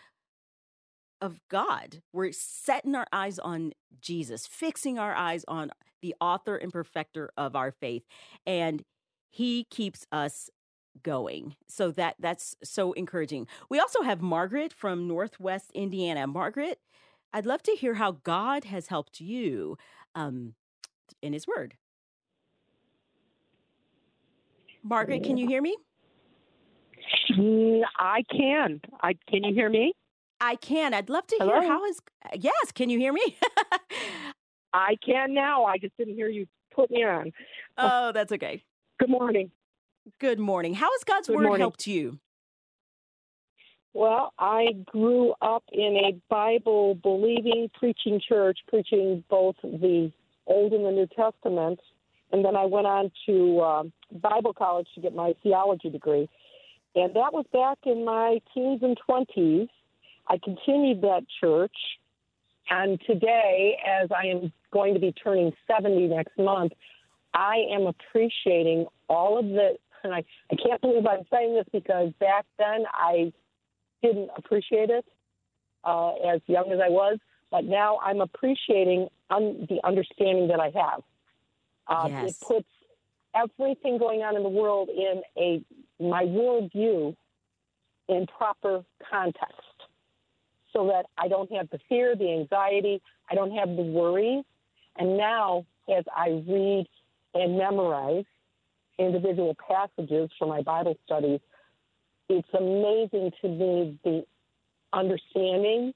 [1.21, 2.01] of God.
[2.11, 7.55] We're setting our eyes on Jesus, fixing our eyes on the author and perfecter of
[7.55, 8.03] our faith
[8.45, 8.83] and
[9.29, 10.49] he keeps us
[11.03, 11.55] going.
[11.67, 13.45] So that that's so encouraging.
[13.69, 16.25] We also have Margaret from Northwest Indiana.
[16.25, 16.79] Margaret,
[17.31, 19.77] I'd love to hear how God has helped you
[20.15, 20.55] um,
[21.21, 21.75] in his word.
[24.87, 25.75] Margaret, can you hear me?
[27.31, 28.81] Mm, I can.
[29.01, 29.93] I can you hear me?
[30.39, 30.93] I can.
[30.93, 31.59] I'd love to Hello?
[31.59, 31.99] hear how is
[32.33, 33.37] Yes, can you hear me?
[34.73, 35.65] I can now.
[35.65, 37.31] I just didn't hear you put me on.
[37.77, 38.63] Oh, that's okay.
[38.99, 39.51] Good morning.
[40.19, 40.73] Good morning.
[40.75, 41.61] How has God's Good word morning.
[41.61, 42.19] helped you?
[43.93, 50.11] Well, I grew up in a Bible believing preaching church, preaching both the
[50.45, 51.79] Old and the New Testament
[52.31, 56.29] and then I went on to um, Bible college to get my theology degree.
[56.95, 59.69] And that was back in my teens and 20s.
[60.27, 61.75] I continued that church.
[62.69, 66.73] And today, as I am going to be turning 70 next month,
[67.33, 72.11] I am appreciating all of the, and I, I can't believe I'm saying this because
[72.19, 73.31] back then I
[74.01, 75.05] didn't appreciate it
[75.83, 77.19] uh, as young as I was,
[77.51, 81.03] but now I'm appreciating un- the understanding that I have.
[81.87, 82.29] Uh, yes.
[82.29, 82.69] It puts
[83.35, 85.61] everything going on in the world in a
[85.99, 87.15] my worldview
[88.07, 89.61] in proper context,
[90.73, 94.43] so that I don't have the fear, the anxiety, I don't have the worries.
[94.95, 96.87] And now, as I read
[97.33, 98.25] and memorize
[98.97, 101.39] individual passages for my Bible studies,
[102.29, 104.25] it's amazing to me the
[104.93, 105.93] understanding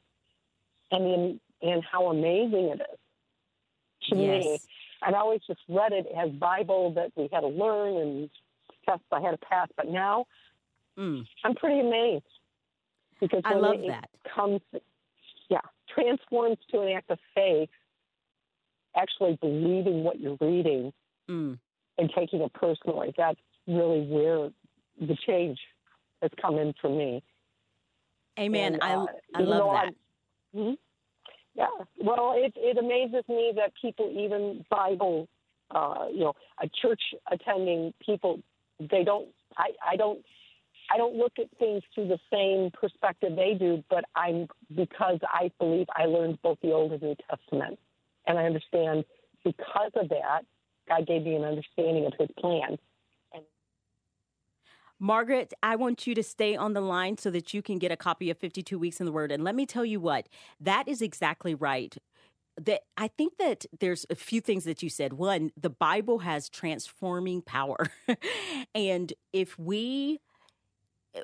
[0.92, 4.44] and the, and how amazing it is to yes.
[4.44, 4.60] me.
[5.02, 8.30] And I always just read it as Bible that we had to learn and
[8.88, 9.68] tests I had to pass.
[9.76, 10.26] But now
[10.98, 11.26] Mm.
[11.46, 12.26] I'm pretty amazed
[13.22, 14.10] because I love it that.
[14.36, 14.60] comes,
[15.50, 17.70] yeah, transforms to an act of faith,
[18.96, 20.92] actually believing what you're reading
[21.30, 21.58] Mm.
[21.98, 23.14] and taking it personally.
[23.16, 24.52] That's really where
[25.00, 25.60] the change
[26.22, 27.24] has come in for me.
[28.38, 28.74] Amen.
[28.76, 29.94] And, I uh, I even love that.
[30.54, 30.78] Mhm.
[31.56, 31.68] Yeah.
[32.02, 35.28] Well, it it amazes me that people, even Bible,
[35.72, 38.40] uh, you know, a church attending people,
[38.80, 39.28] they don't.
[39.58, 40.20] I I don't.
[40.94, 45.52] I don't look at things through the same perspective they do, but I'm because I
[45.60, 47.80] believe I learned both the Old and New Testament,
[48.28, 49.06] and I understand
[49.44, 50.42] because of that,
[50.88, 52.78] God gave me an understanding of His plan.
[55.04, 57.98] Margaret, I want you to stay on the line so that you can get a
[57.98, 59.32] copy of 52 Weeks in the Word.
[59.32, 61.98] And let me tell you what, that is exactly right.
[62.62, 65.14] That I think that there's a few things that you said.
[65.14, 67.88] One, the Bible has transforming power.
[68.76, 70.20] and if we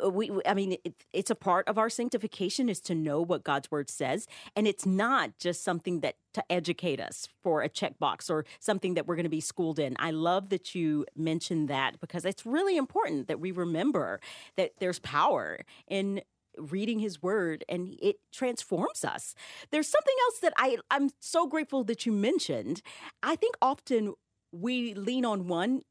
[0.04, 3.43] Uh, we i mean it, it's a part of our sanctification is to know what
[3.43, 8.30] god's word says and it's not just something that to educate us for a checkbox
[8.30, 9.95] or something that we're going to be schooled in.
[9.97, 14.19] I love that you mentioned that because it's really important that we remember
[14.56, 16.21] that there's power in
[16.56, 19.34] reading his word and it transforms us.
[19.71, 22.84] There's something else that i i'm so grateful that you mentioned.
[23.23, 24.13] I think often
[24.52, 25.82] we lean on one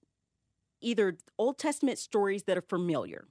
[0.80, 3.26] either old testament stories that are familiar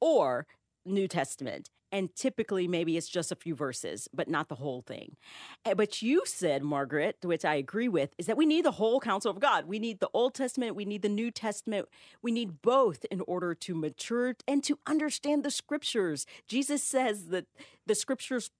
[0.00, 0.46] or
[0.84, 1.70] New Testament.
[1.90, 5.16] And typically, maybe it's just a few verses, but not the whole thing.
[5.64, 9.00] Eh, But you said, Margaret, which I agree with, is that we need the whole
[9.00, 9.66] counsel of God.
[9.66, 11.88] We need the Old Testament, we need the New Testament.
[12.22, 16.26] We need both in order to mature and to understand the scriptures.
[16.46, 17.46] Jesus says that
[17.86, 18.50] the scriptures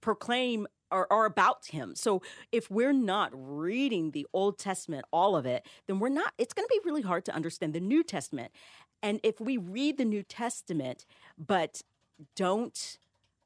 [0.00, 1.94] proclaim are, are about him.
[1.96, 6.54] So if we're not reading the Old Testament, all of it, then we're not, it's
[6.54, 8.52] going to be really hard to understand the New Testament.
[9.04, 11.04] And if we read the New Testament,
[11.38, 11.82] but
[12.34, 12.96] don't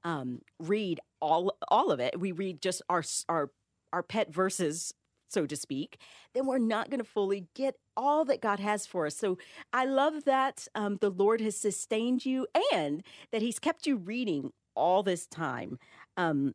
[0.05, 3.51] um, read all all of it, we read just our our
[3.93, 4.95] our pet verses,
[5.29, 5.99] so to speak,
[6.33, 9.17] then we're not going to fully get all that God has for us.
[9.17, 9.37] So
[9.73, 14.53] I love that um, the Lord has sustained you and that He's kept you reading
[14.77, 15.81] all this time.
[16.17, 16.55] Um,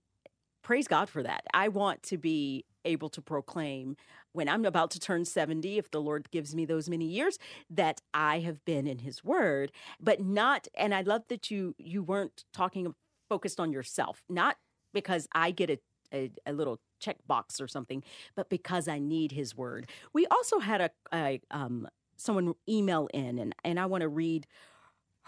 [0.61, 1.43] praise God for that.
[1.53, 3.97] I want to be able to proclaim
[4.33, 8.01] when I'm about to turn 70, if the Lord gives me those many years, that
[8.13, 12.43] I have been in his word, but not, and I love that you you weren't
[12.53, 12.93] talking
[13.29, 14.57] focused on yourself, not
[14.93, 15.79] because I get a
[16.13, 18.03] a, a little checkbox or something,
[18.35, 19.89] but because I need his word.
[20.13, 24.47] We also had a, a um, someone email in, and, and I want to read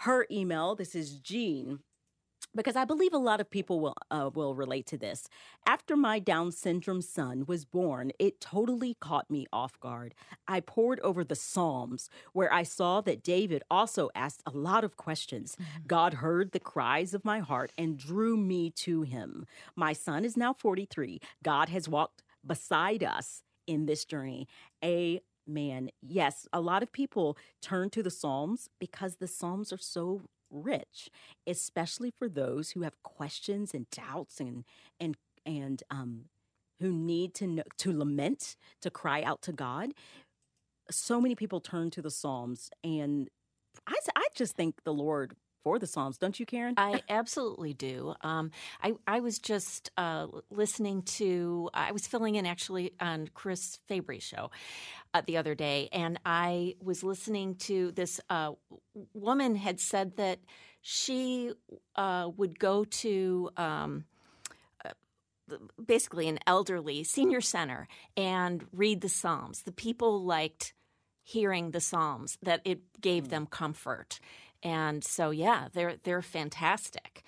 [0.00, 0.74] her email.
[0.74, 1.80] This is Jean
[2.54, 5.28] because I believe a lot of people will uh, will relate to this.
[5.66, 10.14] After my Down syndrome son was born, it totally caught me off guard.
[10.48, 14.96] I pored over the Psalms, where I saw that David also asked a lot of
[14.96, 15.56] questions.
[15.86, 19.46] God heard the cries of my heart and drew me to Him.
[19.74, 21.20] My son is now forty three.
[21.42, 24.48] God has walked beside us in this journey.
[24.82, 25.90] Amen.
[26.00, 31.10] Yes, a lot of people turn to the Psalms because the Psalms are so rich,
[31.46, 34.64] especially for those who have questions and doubts and
[35.00, 36.26] and and um
[36.80, 39.92] who need to know, to lament, to cry out to God.
[40.90, 43.28] So many people turn to the Psalms, and
[43.86, 45.34] I I just think the Lord
[45.66, 46.74] for the Psalms, don't you, Karen?
[46.76, 48.14] I absolutely do.
[48.20, 51.70] Um, I I was just uh, listening to.
[51.74, 54.52] I was filling in actually on Chris Fabry's show
[55.12, 58.52] uh, the other day, and I was listening to this uh,
[59.12, 60.38] woman had said that
[60.82, 61.50] she
[61.96, 63.50] uh, would go to.
[63.56, 64.04] Um,
[64.84, 70.74] uh, basically an elderly senior center and read the psalms the people liked
[71.22, 74.18] hearing the psalms that it gave them comfort
[74.66, 77.22] and so yeah they're they're fantastic.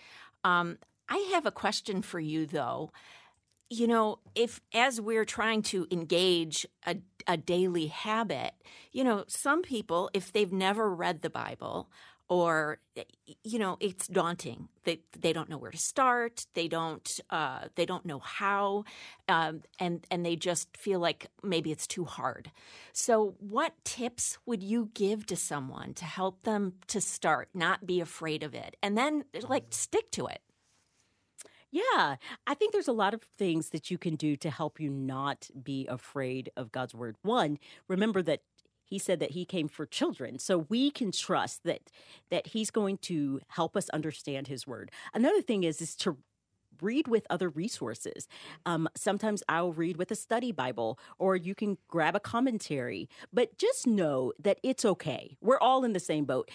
[0.45, 0.79] Um,
[1.09, 2.91] i have a question for you though.
[3.71, 8.53] You know if as we're trying to engage a, a daily habit
[8.93, 11.89] you know some people if they've never read the bible
[12.29, 12.79] or
[13.45, 14.69] you know it's daunting.
[14.85, 16.47] They they don't know where to start.
[16.55, 18.85] They don't uh, they don't know how
[19.29, 22.51] um, and and they just feel like maybe it's too hard.
[22.93, 28.01] So what tips would you give to someone to help them to start not be
[28.01, 30.41] afraid of it and then like stick to it?
[31.71, 32.17] Yeah,
[32.47, 35.51] I think there's a lot of things that you can do to help you not
[35.63, 37.17] be afraid of God's word.
[37.23, 37.59] One,
[37.89, 38.41] remember that
[38.89, 41.83] he said that he came for children, so we can trust that
[42.31, 44.91] that he's going to help us understand his word.
[45.15, 46.17] Another thing is is to
[46.83, 48.29] read with other resources.
[48.67, 53.09] Um, sometimes I'll read with a study Bible, or you can grab a commentary.
[53.33, 55.37] But just know that it's okay.
[55.41, 56.51] We're all in the same boat.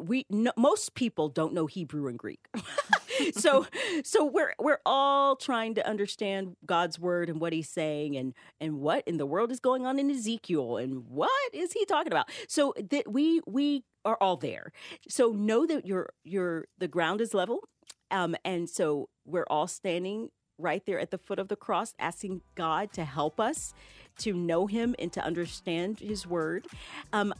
[0.00, 2.46] We no, most people don't know Hebrew and Greek,
[3.34, 3.66] so
[4.04, 8.80] so we're we're all trying to understand God's word and what He's saying, and and
[8.80, 12.30] what in the world is going on in Ezekiel, and what is He talking about.
[12.48, 14.72] So that we we are all there.
[15.08, 17.68] So know that your your the ground is level
[18.10, 22.42] um, and so we're all standing right there at the foot of the cross, asking
[22.54, 23.72] God to help us
[24.18, 26.66] to know Him and to understand His Word.
[27.12, 27.32] Um,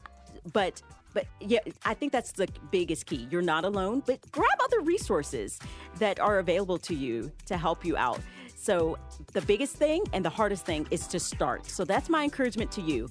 [0.53, 0.83] but
[1.15, 3.27] but yeah, I think that's the biggest key.
[3.31, 5.59] You're not alone, but grab other resources
[5.99, 8.21] that are available to you to help you out.
[8.55, 8.99] So
[9.33, 11.67] the biggest thing and the hardest thing is to start.
[11.67, 13.09] So that's my encouragement to you.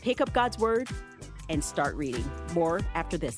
[0.00, 0.88] Pick up God's Word
[1.48, 2.24] and start reading.
[2.54, 3.36] More after this.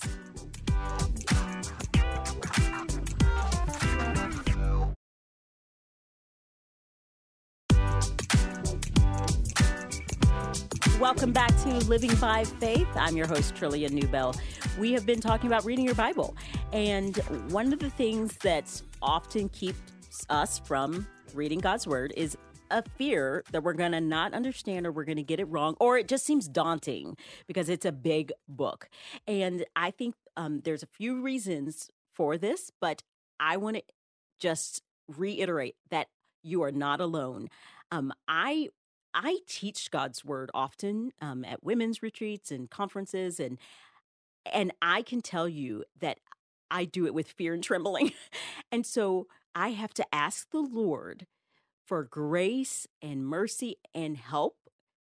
[11.03, 12.87] Welcome back to Living by Faith.
[12.95, 14.37] I'm your host, Trillia Newbell.
[14.79, 16.37] We have been talking about reading your Bible.
[16.73, 17.17] And
[17.51, 22.39] one of the things that often keeps us from reading God's Word is
[22.71, 25.75] a fear that we're going to not understand or we're going to get it wrong,
[25.81, 27.17] or it just seems daunting
[27.49, 28.89] because it's a big book.
[29.27, 33.03] And I think um, there's a few reasons for this, but
[33.41, 33.83] I want to
[34.39, 36.07] just reiterate that
[36.45, 37.49] you are not alone.
[37.91, 38.69] Um, I
[39.15, 43.59] I teach God's word often um, at women's retreats and conferences, and
[44.51, 46.19] and I can tell you that
[46.71, 48.13] I do it with fear and trembling,
[48.73, 51.27] and so I have to ask the Lord
[51.87, 54.57] for grace and mercy and help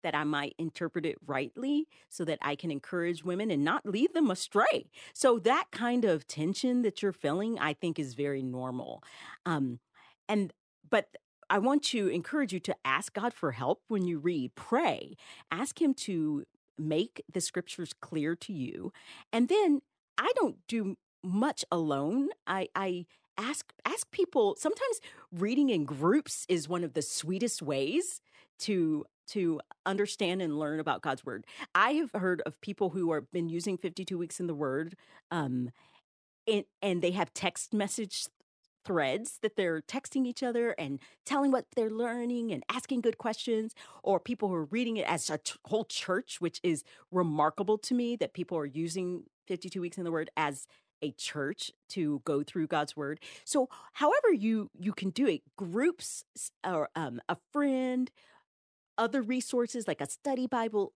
[0.03, 4.13] that I might interpret it rightly so that I can encourage women and not lead
[4.13, 4.91] them astray.
[5.15, 9.03] So that kind of tension that you're feeling, I think, is very normal.
[9.47, 9.81] Um,
[10.29, 10.53] and
[10.89, 11.09] but
[11.51, 14.55] I want to encourage you to ask God for help when you read.
[14.55, 15.17] Pray.
[15.51, 16.45] Ask Him to
[16.79, 18.93] make the scriptures clear to you.
[19.33, 19.83] And then
[20.19, 22.29] I don't do much alone.
[22.47, 25.01] I, I ask ask people sometimes
[25.33, 28.21] reading in groups is one of the sweetest ways
[28.61, 31.47] to to understand and learn about God's word.
[31.75, 34.97] I have heard of people who have been using 52 weeks in the word
[35.31, 35.71] um
[36.47, 38.27] and, and they have text message
[38.85, 43.75] threads that they're texting each other and telling what they're learning and asking good questions,
[44.03, 47.95] or people who are reading it as a t- whole church, which is remarkable to
[47.95, 50.67] me that people are using 52 weeks in the Word as
[51.03, 53.21] a church to go through God's word.
[53.45, 56.25] So, however you you can do it, groups
[56.65, 58.11] or um, a friend,
[58.97, 60.93] other resources like a study Bible,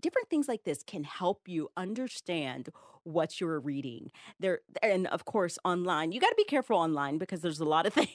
[0.00, 2.70] different things like this can help you understand
[3.04, 4.10] what you're reading.
[4.38, 6.12] There and of course online.
[6.12, 8.08] You got to be careful online because there's a lot of things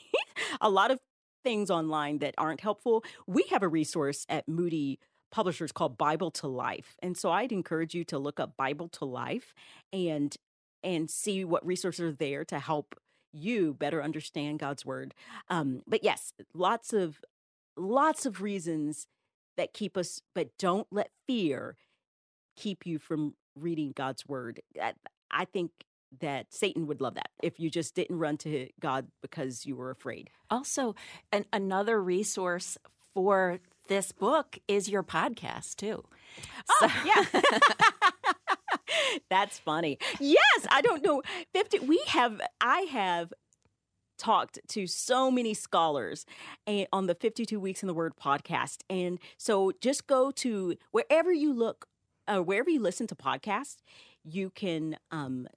[0.62, 1.00] a lot of
[1.44, 3.04] things online that aren't helpful.
[3.26, 5.00] We have a resource at Moody
[5.32, 6.96] Publishers called Bible to Life.
[7.02, 9.54] And so I'd encourage you to look up Bible to Life
[9.92, 10.36] and
[10.84, 12.96] and see what resources are there to help
[13.34, 15.14] you better understand God's word.
[15.50, 17.20] Um, but yes, lots of
[17.76, 19.08] lots of reasons
[19.58, 21.76] that keep us, but don't let fear
[22.56, 24.62] keep you from reading God's word.
[25.32, 25.72] I think
[26.22, 29.92] that Satan would love that if you just didn't run to God because you were
[29.92, 30.30] afraid.
[30.50, 30.96] Also,
[31.32, 32.78] an, another resource
[33.14, 36.04] for this book is your podcast too.
[36.70, 36.90] Oh, so.
[37.06, 37.42] yeah.
[39.30, 39.98] That's funny.
[40.20, 41.22] Yes, I don't know.
[41.54, 43.34] 50 we have I have
[44.18, 46.26] talked to so many scholars
[46.92, 48.78] on the 52 Weeks in the Word podcast.
[48.90, 51.88] And so just go to wherever you look,
[52.28, 53.78] uh, wherever you listen to podcasts,
[54.24, 55.48] you can um,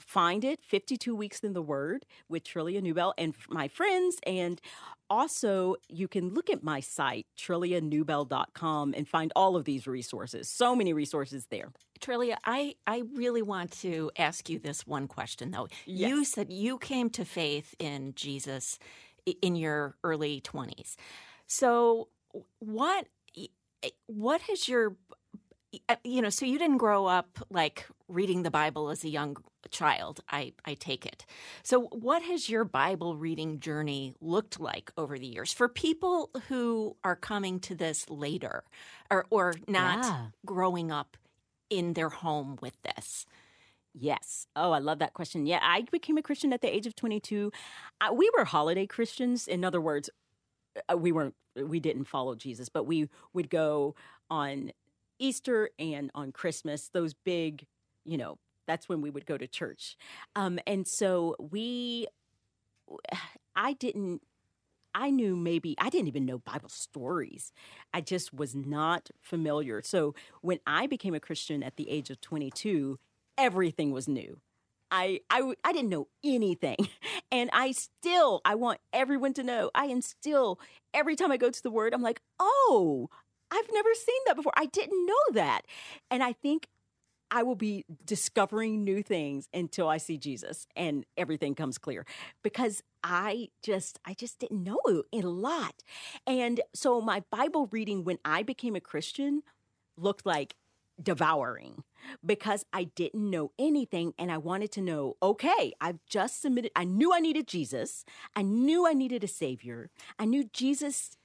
[0.00, 4.18] find it 52 Weeks in the Word with Trillia Newbell and my friends.
[4.26, 4.60] And
[5.08, 10.48] also, you can look at my site, trillianewbell.com, and find all of these resources.
[10.48, 11.72] So many resources there.
[12.00, 15.68] Trillia, I, I really want to ask you this one question, though.
[15.84, 16.10] Yes.
[16.10, 18.78] You said you came to faith in Jesus
[19.42, 20.96] in your early 20s.
[21.46, 22.08] So,
[22.60, 24.96] what eh, what has your
[26.04, 29.36] you know, so you didn't grow up like reading the Bible as a young
[29.70, 31.24] child, I, I take it.
[31.62, 36.96] So, what has your Bible reading journey looked like over the years for people who
[37.04, 38.64] are coming to this later
[39.10, 40.26] or, or not yeah.
[40.44, 41.16] growing up
[41.68, 43.26] in their home with this?
[43.92, 44.46] Yes.
[44.54, 45.46] Oh, I love that question.
[45.46, 47.52] Yeah, I became a Christian at the age of 22.
[48.00, 49.48] Uh, we were holiday Christians.
[49.48, 50.10] In other words,
[50.90, 53.96] uh, we weren't we didn't follow Jesus, but we would go
[54.30, 54.70] on
[55.20, 57.66] Easter and on Christmas, those big,
[58.04, 59.96] you know, that's when we would go to church.
[60.34, 62.06] Um, and so we
[63.56, 64.22] I didn't
[64.94, 67.52] I knew maybe I didn't even know Bible stories.
[67.94, 69.82] I just was not familiar.
[69.82, 72.98] So when I became a Christian at the age of 22,
[73.38, 74.40] everything was new.
[74.90, 76.76] I, I, I didn't know anything.
[77.32, 80.58] And I still, I want everyone to know, I am still,
[80.92, 83.08] every time I go to the word, I'm like, oh,
[83.50, 84.52] I've never seen that before.
[84.56, 85.62] I didn't know that.
[86.10, 86.68] And I think
[87.30, 92.04] I will be discovering new things until I see Jesus and everything comes clear
[92.42, 94.80] because I just I just didn't know
[95.12, 95.82] a lot.
[96.26, 99.42] And so my Bible reading when I became a Christian
[99.96, 100.56] looked like
[101.00, 101.84] devouring
[102.24, 106.84] because I didn't know anything and I wanted to know okay, I've just submitted, I
[106.84, 111.16] knew I needed Jesus, I knew I needed a Savior, I knew Jesus.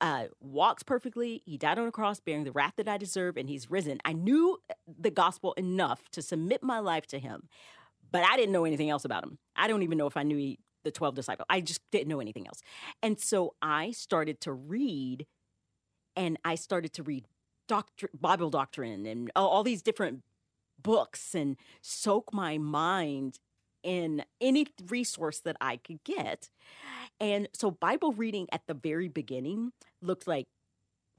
[0.00, 1.42] Uh, walks perfectly.
[1.44, 3.98] He died on a cross, bearing the wrath that I deserve, and he's risen.
[4.04, 7.48] I knew the gospel enough to submit my life to him,
[8.10, 9.38] but I didn't know anything else about him.
[9.56, 11.46] I don't even know if I knew he, the 12 disciples.
[11.50, 12.62] I just didn't know anything else.
[13.02, 15.26] And so I started to read,
[16.16, 17.26] and I started to read
[17.70, 20.24] doctrine, Bible doctrine and all these different
[20.82, 23.38] books and soak my mind
[23.82, 26.50] in any resource that I could get.
[27.20, 29.72] And so Bible reading at the very beginning
[30.02, 30.48] looked like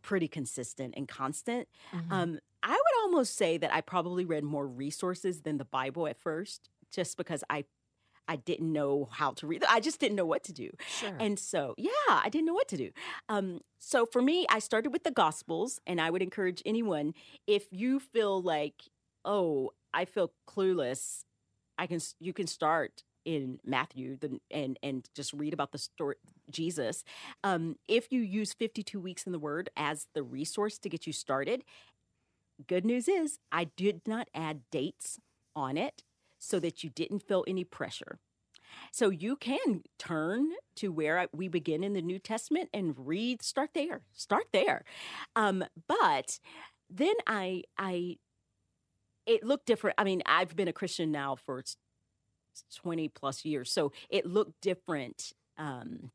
[0.01, 1.67] pretty consistent and constant.
[1.93, 2.11] Mhm.
[2.11, 6.17] Um, I would almost say that I probably read more resources than the Bible at
[6.17, 7.65] first, just because I
[8.27, 9.63] I didn't know how to read.
[9.67, 10.69] I just didn't know what to do.
[10.87, 11.15] sure.
[11.19, 12.91] And so, yeah, I didn't know what to do.
[13.29, 17.13] Um, so for me, I started with the Gospels, and I would encourage anyone
[17.47, 18.83] if you feel like,
[19.25, 21.25] oh, I feel clueless,
[21.77, 21.99] I can.
[22.19, 26.15] You can start in Matthew the, and and just read about the story
[26.49, 27.03] Jesus.
[27.43, 31.07] Um, if you use fifty two weeks in the Word as the resource to get
[31.07, 31.63] you started,
[32.67, 35.19] good news is I did not add dates
[35.55, 36.03] on it
[36.39, 38.19] so that you didn't feel any pressure.
[38.91, 43.41] So you can turn to where we begin in the New Testament and read.
[43.41, 44.01] Start there.
[44.13, 44.83] Start there.
[45.35, 46.39] Um, but
[46.89, 48.17] then I, I,
[49.25, 49.95] it looked different.
[49.97, 51.63] I mean, I've been a Christian now for
[52.75, 55.33] twenty plus years, so it looked different.
[55.57, 56.11] Um,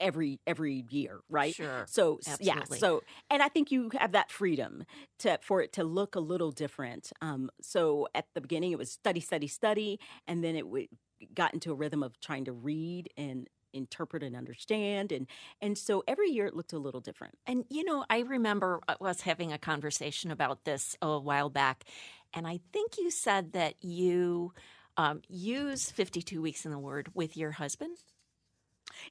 [0.00, 1.56] every every year, right?
[1.56, 1.86] Sure.
[1.86, 4.84] So s- yeah, so and I think you have that freedom
[5.20, 7.12] to for it to look a little different.
[7.20, 10.88] Um, so at the beginning it was study, study, study, and then it would
[11.34, 15.26] got into a rhythm of trying to read and interpret and understand, and
[15.60, 17.36] and so every year it looked a little different.
[17.46, 21.84] And you know, I remember us having a conversation about this a while back,
[22.32, 24.52] and I think you said that you
[24.96, 27.98] um, use 52 weeks in the Word with your husband.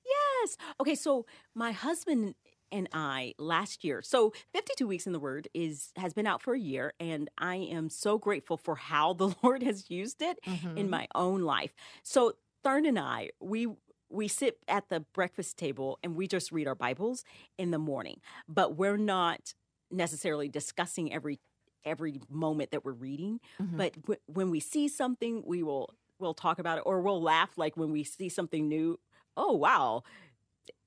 [0.06, 0.58] Yes.
[0.80, 0.96] Okay.
[0.96, 2.36] So my husband
[2.72, 4.02] and I last year.
[4.02, 7.56] So 52 weeks in the Word is has been out for a year, and I
[7.56, 10.40] am so grateful for how the Lord has used it
[10.76, 11.74] in my own life.
[12.02, 12.34] So
[12.64, 13.68] Thern and I, we
[14.14, 17.24] we sit at the breakfast table and we just read our Bibles
[17.58, 19.54] in the morning, but we're not
[19.92, 21.40] necessarily discussing every
[21.86, 23.42] every moment that we're reading.
[23.62, 23.76] Mhm.
[23.78, 27.58] But w- when we see something, we will we'll talk about it, or we'll laugh
[27.58, 29.00] like when we see something new.
[29.36, 30.04] Oh wow,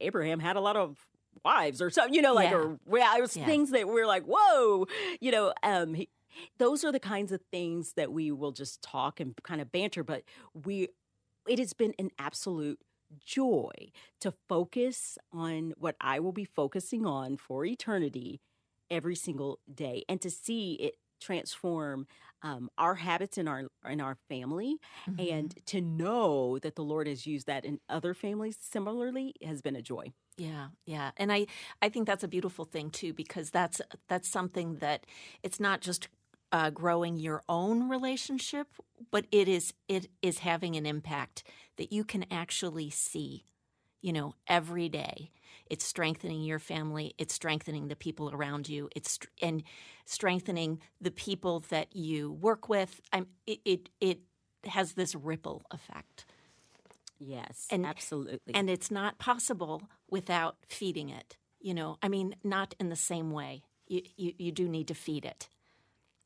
[0.00, 1.06] Abraham had a lot of
[1.44, 2.56] wives, or something, you know, like Yeah.
[2.56, 3.44] or yeah, it was Yeah.
[3.44, 4.86] things that we're like, whoa,
[5.20, 5.52] you know.
[5.62, 6.08] Um, he,
[6.58, 10.02] those are the kinds of things that we will just talk and kind of banter.
[10.04, 10.22] But
[10.54, 10.88] we,
[11.48, 12.78] it has been an absolute
[13.18, 13.70] joy
[14.20, 18.40] to focus on what I will be focusing on for eternity
[18.90, 22.06] every single day, and to see it transform
[22.42, 25.26] um, our habits in our in our family Mhm.
[25.28, 29.76] and to know that the Lord has used that in other families similarly has been
[29.76, 30.12] a joy.
[30.38, 31.46] Yeah, yeah, and I
[31.80, 35.06] I think that's a beautiful thing too because that's that's something that
[35.42, 36.08] it's not just
[36.52, 38.68] uh, growing your own relationship,
[39.10, 41.44] but it is it is having an impact
[41.76, 43.44] that you can actually see,
[44.00, 45.30] you know, every day.
[45.68, 47.14] It's strengthening your family.
[47.18, 48.88] It's strengthening the people around you.
[48.94, 49.62] It's and
[50.04, 53.00] strengthening the people that you work with.
[53.12, 54.20] I'm it it, it
[54.66, 56.26] has this ripple effect.
[57.18, 58.54] Yes, And- absolutely.
[58.54, 61.36] And it's not possible without feeding it.
[61.60, 63.62] You know, I mean, not in the same way.
[63.88, 65.48] You, you, you do need to feed it.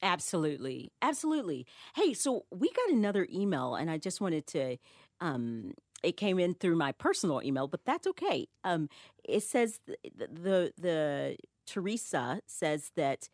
[0.03, 0.90] Absolutely.
[1.03, 1.66] Absolutely.
[1.94, 4.76] Hey, so we got another email and I just wanted to
[5.20, 5.72] um
[6.03, 8.48] it came in through my personal email, but that's okay.
[8.64, 8.88] Um
[9.24, 9.98] it says th-
[10.32, 11.36] the the
[11.66, 13.28] Teresa says that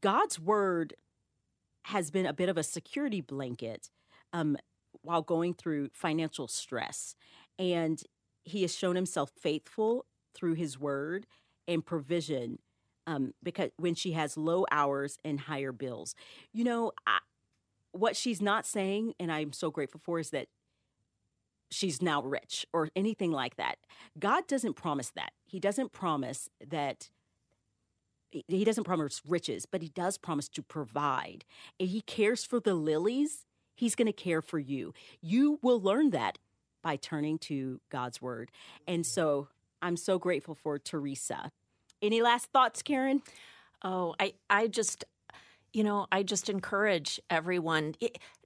[0.00, 0.94] God's word
[1.84, 3.90] has been a bit of a security blanket
[4.32, 4.56] um
[5.02, 7.16] while going through financial stress
[7.58, 8.02] and
[8.44, 11.26] he has shown himself faithful through his word
[11.68, 12.58] and provision
[13.06, 16.14] um, because when she has low hours and higher bills.
[16.52, 17.18] You know, I,
[17.92, 20.48] what she's not saying, and I'm so grateful for, is that
[21.70, 23.76] she's now rich or anything like that.
[24.18, 25.32] God doesn't promise that.
[25.44, 27.08] He doesn't promise that
[28.48, 31.44] he doesn't promise riches, but he does promise to provide.
[31.78, 33.44] And he cares for the lilies,
[33.74, 34.94] he's going to care for you.
[35.20, 36.38] You will learn that
[36.82, 38.50] by turning to God's word.
[38.86, 39.48] And so
[39.82, 41.52] I'm so grateful for Teresa.
[42.02, 43.22] Any last thoughts, Karen?
[43.82, 45.04] Oh, I, I just,
[45.72, 47.94] you know, I just encourage everyone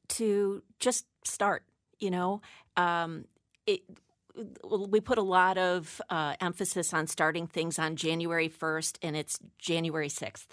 [0.08, 1.64] to just start,
[1.98, 2.42] you know.
[2.76, 3.24] Um,
[3.66, 3.80] it,
[4.68, 9.38] we put a lot of uh, emphasis on starting things on January 1st, and it's
[9.58, 10.48] January 6th.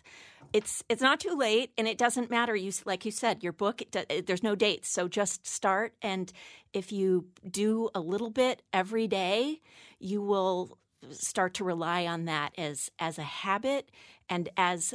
[0.53, 2.55] It's it's not too late, and it doesn't matter.
[2.55, 3.81] You like you said, your book.
[3.81, 5.95] It, there's no dates, so just start.
[6.01, 6.31] And
[6.73, 9.61] if you do a little bit every day,
[9.99, 10.77] you will
[11.11, 13.89] start to rely on that as as a habit
[14.29, 14.93] and as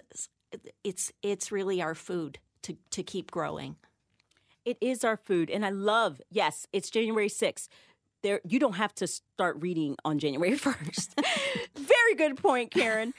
[0.84, 3.76] it's it's really our food to to keep growing.
[4.64, 6.20] It is our food, and I love.
[6.30, 7.68] Yes, it's January 6th
[8.22, 11.24] there you don't have to start reading on January 1st.
[11.76, 13.14] Very good point, Karen.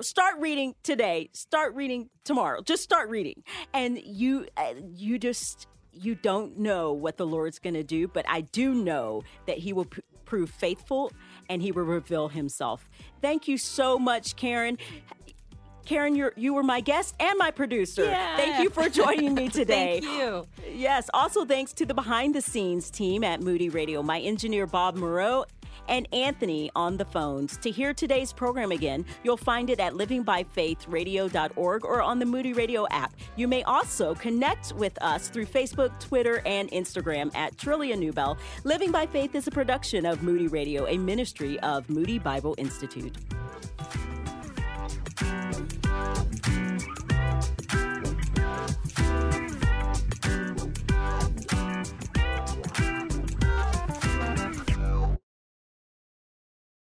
[0.00, 1.30] Start reading today.
[1.32, 2.60] Start reading tomorrow.
[2.62, 3.42] Just start reading.
[3.72, 8.26] And you uh, you just you don't know what the Lord's going to do, but
[8.28, 11.10] I do know that he will p- prove faithful
[11.48, 12.88] and he will reveal himself.
[13.20, 14.78] Thank you so much, Karen.
[15.84, 18.04] Karen, you you were my guest and my producer.
[18.04, 18.36] Yeah.
[18.36, 20.00] Thank you for joining me today.
[20.00, 20.46] Thank you.
[20.74, 21.08] Yes.
[21.14, 25.44] Also, thanks to the behind the scenes team at Moody Radio, my engineer Bob Moreau
[25.88, 27.56] and Anthony on the phones.
[27.58, 32.86] To hear today's program again, you'll find it at livingbyfaithradio.org or on the Moody Radio
[32.90, 33.14] app.
[33.36, 38.38] You may also connect with us through Facebook, Twitter, and Instagram at Trillia Newbell.
[38.64, 43.16] Living by Faith is a production of Moody Radio, a ministry of Moody Bible Institute.